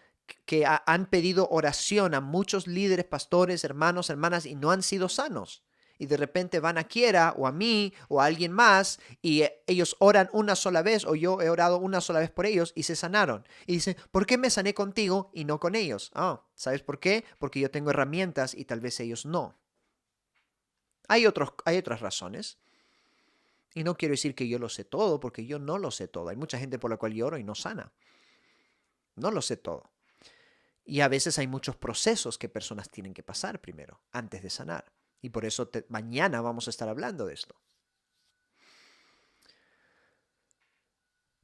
que 0.46 0.66
han 0.66 1.06
pedido 1.08 1.48
oración 1.50 2.14
a 2.14 2.22
muchos 2.22 2.68
líderes, 2.68 3.06
pastores, 3.06 3.64
hermanos, 3.64 4.10
hermanas 4.10 4.46
y 4.46 4.56
no 4.56 4.72
han 4.72 4.84
sido 4.84 5.10
sanos? 5.10 5.64
Y 5.98 6.08
de 6.08 6.18
repente 6.18 6.60
van 6.60 6.78
a 6.78 6.84
Kiera 6.84 7.34
o 7.38 7.48
a 7.48 7.52
mí 7.52 7.94
o 8.10 8.22
a 8.22 8.26
alguien 8.26 8.52
más 8.52 9.00
y 9.22 9.44
eh, 9.44 9.64
ellos 9.66 9.96
oran 10.00 10.30
una 10.34 10.56
sola 10.56 10.82
vez 10.82 11.06
o 11.06 11.16
yo 11.16 11.42
he 11.42 11.50
orado 11.50 11.78
una 11.78 12.02
sola 12.02 12.20
vez 12.20 12.32
por 12.32 12.46
ellos 12.46 12.74
y 12.76 12.84
se 12.84 12.96
sanaron. 12.96 13.48
Y 13.66 13.74
dicen, 13.74 13.96
¿por 14.12 14.26
qué 14.26 14.38
me 14.38 14.50
sané 14.50 14.74
contigo 14.74 15.30
y 15.34 15.46
no 15.46 15.60
con 15.60 15.76
ellos? 15.76 16.12
Ah, 16.14 16.42
¿sabes 16.54 16.82
por 16.82 17.00
qué? 17.00 17.24
Porque 17.40 17.62
yo 17.62 17.72
tengo 17.72 17.92
herramientas 17.92 18.54
y 18.54 18.66
tal 18.66 18.82
vez 18.82 19.00
ellos 19.00 19.26
no. 19.26 19.56
Hay, 21.08 21.26
otros, 21.26 21.54
hay 21.64 21.78
otras 21.78 22.02
razones. 22.02 22.58
Y 23.74 23.84
no 23.84 23.96
quiero 23.96 24.14
decir 24.14 24.36
que 24.36 24.48
yo 24.48 24.58
lo 24.58 24.70
sé 24.70 24.86
todo, 24.86 25.20
porque 25.20 25.46
yo 25.46 25.60
no 25.60 25.78
lo 25.78 25.92
sé 25.92 26.08
todo. 26.08 26.30
Hay 26.30 26.38
mucha 26.38 26.58
gente 26.58 26.80
por 26.80 26.90
la 26.90 26.98
cual 26.98 27.14
lloro 27.14 27.38
y 27.38 27.44
no 27.44 27.56
sana. 27.56 27.92
No 29.16 29.32
lo 29.32 29.42
sé 29.42 29.58
todo. 29.58 29.92
Y 30.86 31.02
a 31.02 31.08
veces 31.08 31.38
hay 31.40 31.48
muchos 31.48 31.76
procesos 31.76 32.38
que 32.38 32.48
personas 32.48 32.90
tienen 32.90 33.14
que 33.14 33.24
pasar 33.24 33.60
primero, 33.60 34.00
antes 34.12 34.42
de 34.44 34.50
sanar. 34.50 34.94
Y 35.22 35.30
por 35.30 35.44
eso 35.44 35.70
mañana 35.90 36.42
vamos 36.42 36.68
a 36.68 36.70
estar 36.70 36.88
hablando 36.88 37.26
de 37.26 37.34
esto. 37.34 37.56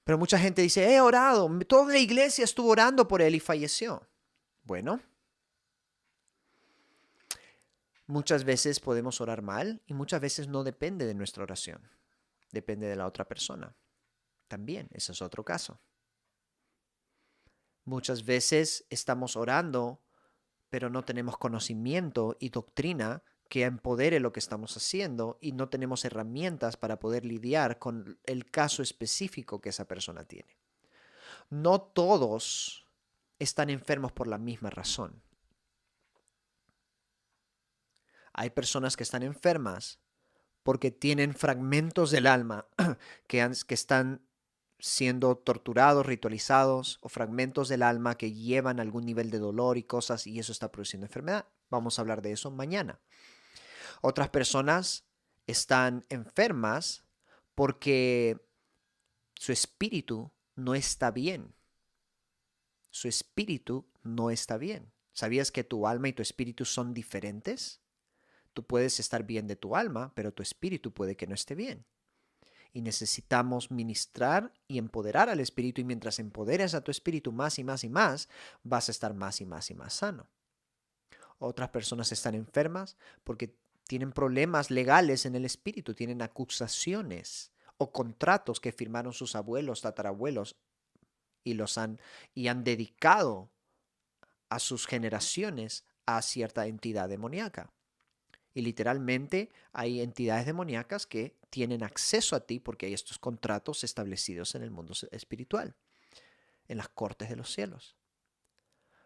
Pero 0.04 0.18
mucha 0.18 0.38
gente 0.38 0.62
dice, 0.62 0.94
he 0.94 1.02
orado, 1.02 1.50
toda 1.68 1.94
la 1.94 2.00
iglesia 2.00 2.44
estuvo 2.44 2.70
orando 2.70 3.08
por 3.08 3.22
él 3.22 3.36
y 3.36 3.40
falleció. 3.40 4.08
Bueno, 4.64 5.02
Muchas 8.12 8.44
veces 8.44 8.82
podemos 8.82 9.22
orar 9.22 9.42
mal 9.42 9.82
y 9.86 9.94
muchas 9.94 10.20
veces 10.20 10.50
no 10.50 10.66
depende 10.66 11.06
de 11.06 11.14
nuestra 11.14 11.44
oración. 11.44 11.90
Depende 12.52 12.88
de 12.88 12.98
la 12.98 13.08
otra 13.08 13.26
persona. 13.26 13.74
También, 14.50 14.90
ese 14.92 15.14
es 15.14 15.22
otro 15.22 15.46
caso. 15.46 15.80
Muchas 17.84 18.26
veces 18.26 18.86
estamos 18.90 19.36
orando, 19.36 20.02
pero 20.70 20.90
no 20.90 21.04
tenemos 21.04 21.38
conocimiento 21.38 22.38
y 22.40 22.50
doctrina 22.50 23.24
que 23.50 23.64
empodere 23.64 24.20
lo 24.20 24.32
que 24.32 24.40
estamos 24.40 24.78
haciendo 24.78 25.38
y 25.42 25.52
no 25.52 25.68
tenemos 25.68 26.06
herramientas 26.06 26.78
para 26.78 27.00
poder 27.00 27.26
lidiar 27.26 27.80
con 27.80 28.18
el 28.24 28.50
caso 28.50 28.82
específico 28.82 29.60
que 29.60 29.70
esa 29.70 29.86
persona 29.86 30.24
tiene. 30.24 30.58
No 31.50 31.82
todos 31.82 32.88
están 33.40 33.70
enfermos 33.70 34.14
por 34.14 34.28
la 34.28 34.38
misma 34.38 34.70
razón. 34.70 35.22
Hay 38.32 38.52
personas 38.52 38.96
que 38.96 39.04
están 39.04 39.24
enfermas 39.24 40.00
porque 40.64 40.92
tienen 40.92 41.34
fragmentos 41.34 42.12
del 42.12 42.28
alma 42.28 42.68
que, 43.28 43.52
que 43.68 43.74
están 43.74 44.22
siendo 44.82 45.38
torturados, 45.38 46.06
ritualizados, 46.06 46.98
o 47.02 47.10
fragmentos 47.10 47.70
del 47.70 47.84
alma 47.84 48.18
que 48.18 48.34
llevan 48.34 48.80
algún 48.80 49.06
nivel 49.06 49.30
de 49.30 49.40
dolor 49.40 49.78
y 49.78 49.84
cosas, 49.84 50.28
y 50.28 50.40
eso 50.40 50.52
está 50.52 50.72
produciendo 50.72 51.06
enfermedad. 51.06 51.46
Vamos 51.70 51.98
a 51.98 52.02
hablar 52.02 52.22
de 52.22 52.32
eso 52.32 52.52
mañana. 52.52 53.00
Otras 54.02 54.30
personas 54.30 55.06
están 55.48 56.04
enfermas 56.10 57.06
porque 57.56 58.40
su 59.36 59.52
espíritu 59.52 60.32
no 60.56 60.76
está 60.76 61.12
bien. 61.12 61.54
Su 62.90 63.08
espíritu 63.08 63.88
no 64.04 64.32
está 64.32 64.58
bien. 64.58 64.92
¿Sabías 65.14 65.52
que 65.52 65.64
tu 65.64 65.88
alma 65.88 66.10
y 66.10 66.14
tu 66.14 66.22
espíritu 66.22 66.66
son 66.66 66.94
diferentes? 66.94 67.82
Tú 68.54 68.66
puedes 68.66 69.00
estar 69.00 69.24
bien 69.24 69.48
de 69.48 69.56
tu 69.56 69.76
alma, 69.76 70.14
pero 70.16 70.34
tu 70.34 70.42
espíritu 70.42 70.94
puede 70.94 71.16
que 71.16 71.28
no 71.28 71.36
esté 71.36 71.56
bien. 71.56 71.86
Y 72.74 72.82
necesitamos 72.82 73.72
ministrar 73.72 74.54
y 74.68 74.78
empoderar 74.78 75.30
al 75.30 75.40
espíritu 75.40 75.82
y 75.82 75.84
mientras 75.84 76.20
empoderes 76.20 76.74
a 76.74 76.82
tu 76.82 76.92
espíritu 76.92 77.32
más 77.32 77.60
y 77.60 77.64
más 77.64 77.84
y 77.84 77.90
más, 77.90 78.30
vas 78.64 78.88
a 78.88 78.92
estar 78.92 79.14
más 79.14 79.42
y 79.42 79.46
más 79.46 79.70
y 79.72 79.76
más 79.76 79.94
sano. 79.94 80.28
Otras 81.38 81.70
personas 81.70 82.12
están 82.12 82.36
enfermas 82.36 82.98
porque 83.24 83.56
tienen 83.88 84.12
problemas 84.12 84.72
legales 84.72 85.26
en 85.26 85.36
el 85.36 85.44
espíritu, 85.44 85.94
tienen 85.94 86.22
acusaciones 86.22 87.52
o 87.78 87.92
contratos 87.92 88.60
que 88.60 88.72
firmaron 88.72 89.12
sus 89.12 89.36
abuelos, 89.36 89.82
tatarabuelos 89.82 90.56
y 91.44 91.56
los 91.56 91.78
han 91.78 92.00
y 92.34 92.48
han 92.48 92.64
dedicado 92.64 93.50
a 94.50 94.60
sus 94.60 94.86
generaciones 94.86 95.84
a 96.06 96.22
cierta 96.22 96.68
entidad 96.68 97.10
demoníaca. 97.10 97.72
Y 98.54 98.62
literalmente 98.62 99.50
hay 99.72 100.02
entidades 100.02 100.46
demoníacas 100.46 101.06
que 101.06 101.38
tienen 101.50 101.84
acceso 101.84 102.36
a 102.36 102.42
ti 102.42 102.60
porque 102.60 102.86
hay 102.86 102.94
estos 102.94 103.18
contratos 103.18 103.84
establecidos 103.84 104.56
en 104.56 104.64
el 104.64 104.72
mundo 104.72 104.94
espiritual, 105.12 105.76
en 106.68 106.78
las 106.78 106.90
cortes 106.90 107.30
de 107.30 107.38
los 107.38 107.52
cielos. 107.52 107.96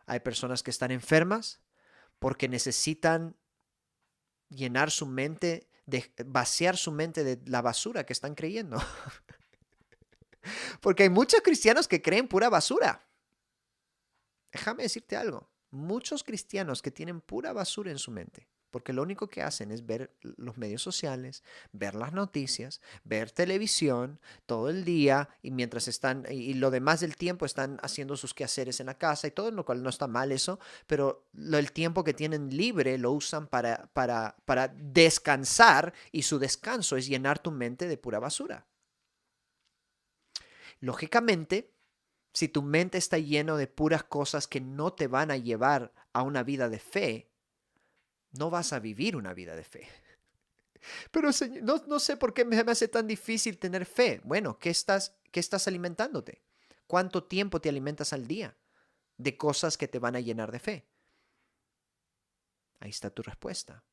Hay 0.07 0.21
personas 0.21 0.63
que 0.63 0.71
están 0.71 0.91
enfermas 0.91 1.61
porque 2.17 2.47
necesitan 2.47 3.35
llenar 4.49 4.89
su 4.89 5.05
mente, 5.05 5.69
de, 5.85 6.11
vaciar 6.25 6.77
su 6.77 6.91
mente 6.91 7.23
de 7.23 7.39
la 7.45 7.61
basura 7.61 8.05
que 8.05 8.13
están 8.13 8.33
creyendo. 8.33 8.77
porque 10.81 11.03
hay 11.03 11.09
muchos 11.09 11.41
cristianos 11.41 11.87
que 11.87 12.01
creen 12.01 12.27
pura 12.27 12.49
basura. 12.49 13.07
Déjame 14.51 14.83
decirte 14.83 15.15
algo. 15.15 15.51
Muchos 15.69 16.23
cristianos 16.23 16.81
que 16.81 16.89
tienen 16.89 17.21
pura 17.21 17.53
basura 17.53 17.91
en 17.91 17.99
su 17.99 18.09
mente 18.09 18.47
porque 18.75 18.91
lo 18.91 19.03
único 19.03 19.29
que 19.29 19.41
hacen 19.41 19.71
es 19.71 19.85
ver 19.85 20.13
los 20.19 20.57
medios 20.57 20.81
sociales, 20.81 21.43
ver 21.71 21.95
las 21.95 22.11
noticias, 22.11 22.81
ver 23.05 23.31
televisión 23.31 24.19
todo 24.45 24.67
el 24.67 24.83
día 24.83 25.29
y 25.41 25.51
mientras 25.51 25.87
están, 25.87 26.25
y 26.29 26.55
lo 26.55 26.71
demás 26.71 26.99
del 26.99 27.15
tiempo 27.15 27.45
están 27.45 27.79
haciendo 27.83 28.17
sus 28.17 28.33
quehaceres 28.33 28.81
en 28.81 28.87
la 28.87 28.97
casa 28.97 29.27
y 29.27 29.31
todo, 29.31 29.49
lo 29.51 29.63
cual 29.63 29.81
no 29.81 29.89
está 29.89 30.07
mal 30.07 30.33
eso, 30.33 30.59
pero 30.87 31.25
el 31.37 31.71
tiempo 31.71 32.03
que 32.03 32.13
tienen 32.13 32.49
libre 32.49 32.97
lo 32.97 33.13
usan 33.13 33.47
para, 33.47 33.89
para, 33.93 34.35
para 34.43 34.67
descansar 34.67 35.93
y 36.11 36.23
su 36.23 36.37
descanso 36.37 36.97
es 36.97 37.07
llenar 37.07 37.39
tu 37.39 37.51
mente 37.51 37.87
de 37.87 37.95
pura 37.95 38.19
basura. 38.19 38.67
Lógicamente, 40.81 41.71
si 42.33 42.49
tu 42.49 42.61
mente 42.61 42.97
está 42.97 43.19
lleno 43.19 43.55
de 43.55 43.67
puras 43.67 44.03
cosas 44.03 44.49
que 44.49 44.59
no 44.59 44.91
te 44.91 45.07
van 45.07 45.31
a 45.31 45.37
llevar 45.37 45.93
a 46.11 46.23
una 46.23 46.43
vida 46.43 46.67
de 46.67 46.79
fe, 46.79 47.31
no 48.37 48.49
vas 48.49 48.73
a 48.73 48.79
vivir 48.79 49.15
una 49.15 49.33
vida 49.33 49.55
de 49.55 49.63
fe. 49.63 49.87
Pero 51.11 51.31
señor, 51.33 51.87
no, 51.87 51.99
sé 51.99 52.17
por 52.17 52.33
qué 52.33 52.45
me, 52.45 52.57
hace 52.57 52.87
tan 52.87 53.07
difícil 53.07 53.57
tener 53.57 53.85
fe. 53.85 54.21
Bueno, 54.23 54.59
¿qué 54.59 54.69
estás, 54.69 55.15
¿qué 55.31 55.39
estás 55.39 55.67
alimentándote? 55.67 56.43
¿Cuánto 56.87 57.23
tiempo 57.23 57.59
te 57.59 57.69
alimentas 57.69 58.13
al 58.13 58.27
día 58.27 58.55
de 59.17 59.37
cosas 59.37 59.77
que 59.77 59.87
te 59.87 59.99
van 59.99 60.15
a 60.15 60.19
llenar 60.19 60.51
de 60.51 60.59
fe? 60.59 60.87
Ahí 62.79 62.89
está 62.89 63.09
tu 63.09 63.23
respuesta. 63.23 63.83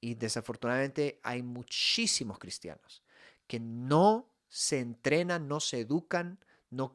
Y 0.00 0.14
desafortunadamente 0.14 1.20
hay 1.22 1.42
muchísimos 1.42 2.38
cristianos 2.38 3.02
que 3.46 3.60
no 3.60 4.30
se 4.48 4.80
entrenan, 4.80 5.48
no 5.48 5.60
se 5.60 5.80
educan, 5.80 6.38
no, 6.76 6.92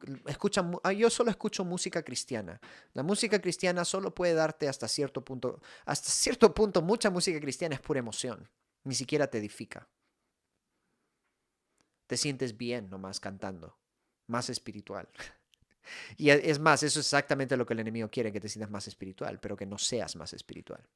ah, 0.84 0.92
yo 0.92 1.10
solo 1.10 1.30
escucho 1.30 1.64
música 1.64 2.02
cristiana. 2.04 2.60
La 2.94 3.02
música 3.02 3.40
cristiana 3.40 3.84
solo 3.84 4.14
puede 4.14 4.32
darte 4.32 4.68
hasta 4.68 4.86
cierto 4.86 5.24
punto, 5.24 5.60
hasta 5.84 6.08
cierto 6.08 6.54
punto 6.54 6.82
mucha 6.82 7.10
música 7.10 7.40
cristiana 7.40 7.74
es 7.74 7.80
pura 7.80 7.98
emoción, 7.98 8.48
ni 8.84 8.94
siquiera 8.94 9.26
te 9.26 9.38
edifica. 9.38 9.88
Te 12.06 12.16
sientes 12.16 12.56
bien 12.56 12.90
nomás 12.90 13.18
cantando, 13.18 13.76
más 14.26 14.48
espiritual. 14.50 15.08
Y 16.16 16.30
es 16.30 16.60
más, 16.60 16.84
eso 16.84 17.00
es 17.00 17.06
exactamente 17.06 17.56
lo 17.56 17.66
que 17.66 17.74
el 17.74 17.80
enemigo 17.80 18.08
quiere, 18.08 18.30
que 18.30 18.38
te 18.38 18.48
sientas 18.48 18.70
más 18.70 18.86
espiritual, 18.86 19.40
pero 19.40 19.56
que 19.56 19.66
no 19.66 19.78
seas 19.78 20.14
más 20.14 20.32
espiritual. 20.32 20.88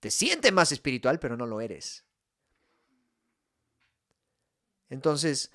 Te 0.00 0.10
sientes 0.10 0.52
más 0.52 0.70
espiritual, 0.70 1.18
pero 1.18 1.34
no 1.34 1.46
lo 1.46 1.62
eres. 1.62 2.04
Entonces, 4.90 5.50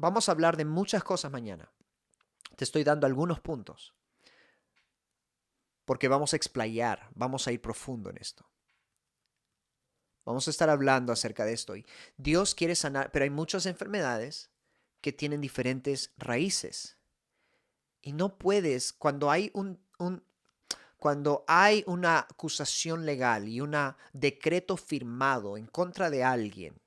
Vamos 0.00 0.28
a 0.28 0.32
hablar 0.32 0.56
de 0.56 0.64
muchas 0.64 1.04
cosas 1.04 1.30
mañana. 1.30 1.70
Te 2.56 2.64
estoy 2.64 2.84
dando 2.84 3.06
algunos 3.06 3.38
puntos. 3.38 3.94
Porque 5.84 6.08
vamos 6.08 6.32
a 6.32 6.36
explayar, 6.36 7.10
vamos 7.14 7.46
a 7.46 7.52
ir 7.52 7.60
profundo 7.60 8.08
en 8.08 8.16
esto. 8.16 8.48
Vamos 10.24 10.48
a 10.48 10.50
estar 10.52 10.70
hablando 10.70 11.12
acerca 11.12 11.44
de 11.44 11.52
esto. 11.52 11.76
Y 11.76 11.84
Dios 12.16 12.54
quiere 12.54 12.76
sanar, 12.76 13.12
pero 13.12 13.24
hay 13.24 13.30
muchas 13.30 13.66
enfermedades 13.66 14.50
que 15.02 15.12
tienen 15.12 15.42
diferentes 15.42 16.14
raíces. 16.16 16.96
Y 18.00 18.14
no 18.14 18.38
puedes, 18.38 18.94
cuando 18.94 19.30
hay 19.30 19.50
un, 19.52 19.84
un 19.98 20.24
cuando 20.96 21.44
hay 21.46 21.84
una 21.86 22.20
acusación 22.20 23.04
legal 23.04 23.48
y 23.48 23.60
un 23.60 23.76
decreto 24.14 24.78
firmado 24.78 25.58
en 25.58 25.66
contra 25.66 26.08
de 26.08 26.24
alguien, 26.24 26.80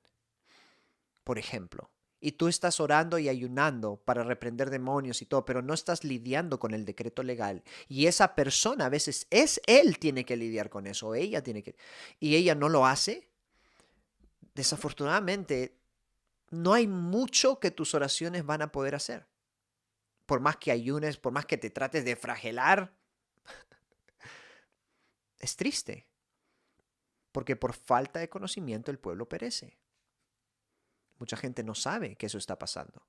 por 1.22 1.38
ejemplo, 1.38 1.93
y 2.24 2.32
tú 2.32 2.48
estás 2.48 2.80
orando 2.80 3.18
y 3.18 3.28
ayunando 3.28 3.96
para 3.96 4.24
reprender 4.24 4.70
demonios 4.70 5.20
y 5.20 5.26
todo, 5.26 5.44
pero 5.44 5.60
no 5.60 5.74
estás 5.74 6.04
lidiando 6.04 6.58
con 6.58 6.72
el 6.72 6.86
decreto 6.86 7.22
legal. 7.22 7.62
Y 7.86 8.06
esa 8.06 8.34
persona 8.34 8.86
a 8.86 8.88
veces 8.88 9.26
es 9.28 9.60
él 9.66 9.98
tiene 9.98 10.24
que 10.24 10.34
lidiar 10.34 10.70
con 10.70 10.86
eso, 10.86 11.14
ella 11.14 11.42
tiene 11.42 11.62
que, 11.62 11.76
y 12.20 12.36
ella 12.36 12.54
no 12.54 12.70
lo 12.70 12.86
hace. 12.86 13.28
Desafortunadamente, 14.54 15.76
no 16.48 16.72
hay 16.72 16.86
mucho 16.86 17.60
que 17.60 17.70
tus 17.70 17.92
oraciones 17.92 18.46
van 18.46 18.62
a 18.62 18.72
poder 18.72 18.94
hacer. 18.94 19.26
Por 20.24 20.40
más 20.40 20.56
que 20.56 20.70
ayunes, 20.70 21.18
por 21.18 21.34
más 21.34 21.44
que 21.44 21.58
te 21.58 21.68
trates 21.68 22.06
de 22.06 22.16
fragelar, 22.16 22.94
es 25.40 25.56
triste. 25.56 26.06
Porque 27.32 27.54
por 27.54 27.74
falta 27.74 28.18
de 28.18 28.30
conocimiento 28.30 28.90
el 28.90 28.98
pueblo 28.98 29.28
perece. 29.28 29.76
Mucha 31.18 31.36
gente 31.36 31.62
no 31.62 31.74
sabe 31.74 32.16
que 32.16 32.26
eso 32.26 32.38
está 32.38 32.58
pasando. 32.58 33.06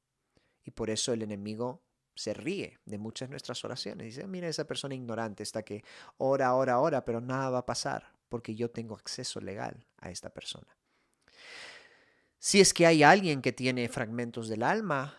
Y 0.64 0.72
por 0.72 0.90
eso 0.90 1.14
el 1.14 1.22
enemigo 1.22 1.84
se 2.16 2.34
ríe 2.34 2.80
de 2.86 2.98
muchas 2.98 3.28
de 3.28 3.32
nuestras 3.32 3.64
oraciones. 3.66 4.06
Dice, 4.06 4.28
mira 4.28 4.48
esa 4.48 4.66
persona 4.66 4.96
ignorante 4.96 5.44
está 5.44 5.64
que 5.64 5.84
ora, 6.18 6.56
ora, 6.56 6.80
ora, 6.80 7.04
pero 7.04 7.22
nada 7.22 7.50
va 7.50 7.60
a 7.60 7.66
pasar 7.66 8.14
porque 8.30 8.56
yo 8.56 8.72
tengo 8.72 8.96
acceso 8.96 9.40
legal 9.40 9.86
a 9.98 10.10
esta 10.10 10.30
persona. 10.30 10.78
Si 12.40 12.60
es 12.60 12.74
que 12.74 12.86
hay 12.86 13.04
alguien 13.04 13.42
que 13.42 13.52
tiene 13.52 13.90
fragmentos 13.90 14.48
del 14.48 14.64
alma 14.64 15.18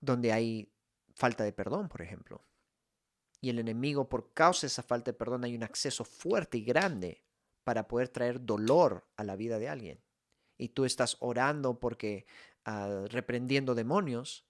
donde 0.00 0.32
hay 0.32 0.72
falta 1.14 1.44
de 1.44 1.52
perdón, 1.52 1.88
por 1.88 2.02
ejemplo, 2.02 2.42
y 3.40 3.50
el 3.50 3.58
enemigo 3.58 4.08
por 4.08 4.32
causa 4.32 4.62
de 4.62 4.68
esa 4.68 4.82
falta 4.82 5.12
de 5.12 5.18
perdón 5.18 5.44
hay 5.44 5.54
un 5.54 5.62
acceso 5.62 6.04
fuerte 6.04 6.58
y 6.58 6.64
grande 6.64 7.22
para 7.64 7.86
poder 7.86 8.08
traer 8.08 8.44
dolor 8.44 9.06
a 9.16 9.24
la 9.24 9.36
vida 9.36 9.58
de 9.58 9.68
alguien 9.68 10.05
y 10.58 10.70
tú 10.70 10.84
estás 10.84 11.16
orando 11.20 11.78
porque 11.78 12.26
ah, 12.64 13.04
reprendiendo 13.08 13.74
demonios, 13.74 14.46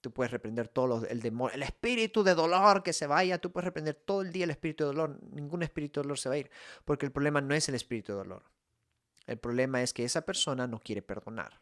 tú 0.00 0.12
puedes 0.12 0.30
reprender 0.30 0.68
todo 0.68 1.06
el 1.06 1.20
demonio, 1.20 1.54
el 1.54 1.62
espíritu 1.62 2.22
de 2.22 2.34
dolor 2.34 2.82
que 2.82 2.92
se 2.92 3.06
vaya, 3.06 3.38
tú 3.38 3.50
puedes 3.50 3.66
reprender 3.66 3.94
todo 3.94 4.22
el 4.22 4.32
día 4.32 4.44
el 4.44 4.50
espíritu 4.50 4.84
de 4.84 4.88
dolor, 4.88 5.18
ningún 5.32 5.62
espíritu 5.62 6.00
de 6.00 6.04
dolor 6.04 6.18
se 6.18 6.28
va 6.28 6.36
a 6.36 6.38
ir, 6.38 6.50
porque 6.84 7.06
el 7.06 7.12
problema 7.12 7.40
no 7.40 7.54
es 7.54 7.68
el 7.68 7.74
espíritu 7.74 8.12
de 8.12 8.18
dolor. 8.18 8.44
El 9.26 9.38
problema 9.38 9.82
es 9.82 9.92
que 9.92 10.04
esa 10.04 10.22
persona 10.22 10.66
no 10.66 10.80
quiere 10.80 11.02
perdonar. 11.02 11.60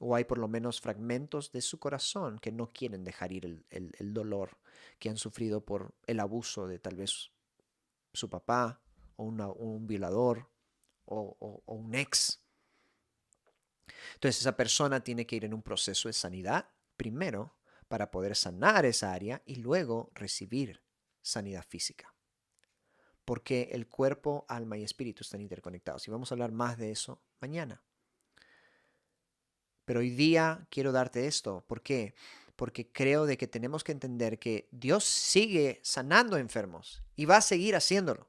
O 0.00 0.14
hay 0.14 0.24
por 0.24 0.38
lo 0.38 0.48
menos 0.48 0.80
fragmentos 0.80 1.52
de 1.52 1.60
su 1.60 1.78
corazón 1.78 2.38
que 2.38 2.52
no 2.52 2.72
quieren 2.72 3.04
dejar 3.04 3.32
ir 3.32 3.64
el 3.70 4.14
dolor 4.14 4.58
que 4.98 5.10
han 5.10 5.16
sufrido 5.16 5.64
por 5.64 5.94
el 6.06 6.20
abuso 6.20 6.66
de 6.66 6.78
tal 6.78 6.96
vez 6.96 7.30
su 8.12 8.28
papá 8.28 8.80
o 9.16 9.24
un 9.24 9.86
violador 9.86 10.49
o, 11.10 11.62
un 11.66 11.94
ex. 11.94 12.40
Entonces 14.14 14.40
esa 14.40 14.56
persona 14.56 15.02
tiene 15.02 15.26
que 15.26 15.36
ir 15.36 15.44
en 15.44 15.54
un 15.54 15.62
proceso 15.62 16.08
de 16.08 16.12
sanidad 16.12 16.68
primero 16.96 17.56
para 17.88 18.10
poder 18.10 18.36
sanar 18.36 18.84
esa 18.84 19.12
área 19.12 19.42
y 19.44 19.56
luego 19.56 20.10
recibir 20.14 20.82
sanidad 21.22 21.64
física. 21.68 22.14
Porque 23.24 23.70
el 23.72 23.88
cuerpo, 23.88 24.44
alma 24.48 24.78
y 24.78 24.84
espíritu 24.84 25.22
están 25.22 25.40
interconectados. 25.40 26.06
Y 26.06 26.10
vamos 26.10 26.30
a 26.30 26.34
hablar 26.34 26.52
más 26.52 26.78
de 26.78 26.90
eso 26.90 27.22
mañana. 27.40 27.82
Pero 29.84 30.00
hoy 30.00 30.10
día 30.10 30.66
quiero 30.70 30.92
darte 30.92 31.26
esto. 31.26 31.64
¿Por 31.66 31.82
qué? 31.82 32.14
Porque 32.56 32.90
creo 32.92 33.26
de 33.26 33.36
que 33.36 33.46
tenemos 33.46 33.82
que 33.82 33.92
entender 33.92 34.38
que 34.38 34.68
Dios 34.70 35.04
sigue 35.04 35.80
sanando 35.82 36.36
enfermos 36.36 37.02
y 37.16 37.24
va 37.24 37.38
a 37.38 37.42
seguir 37.42 37.74
haciéndolo. 37.74 38.28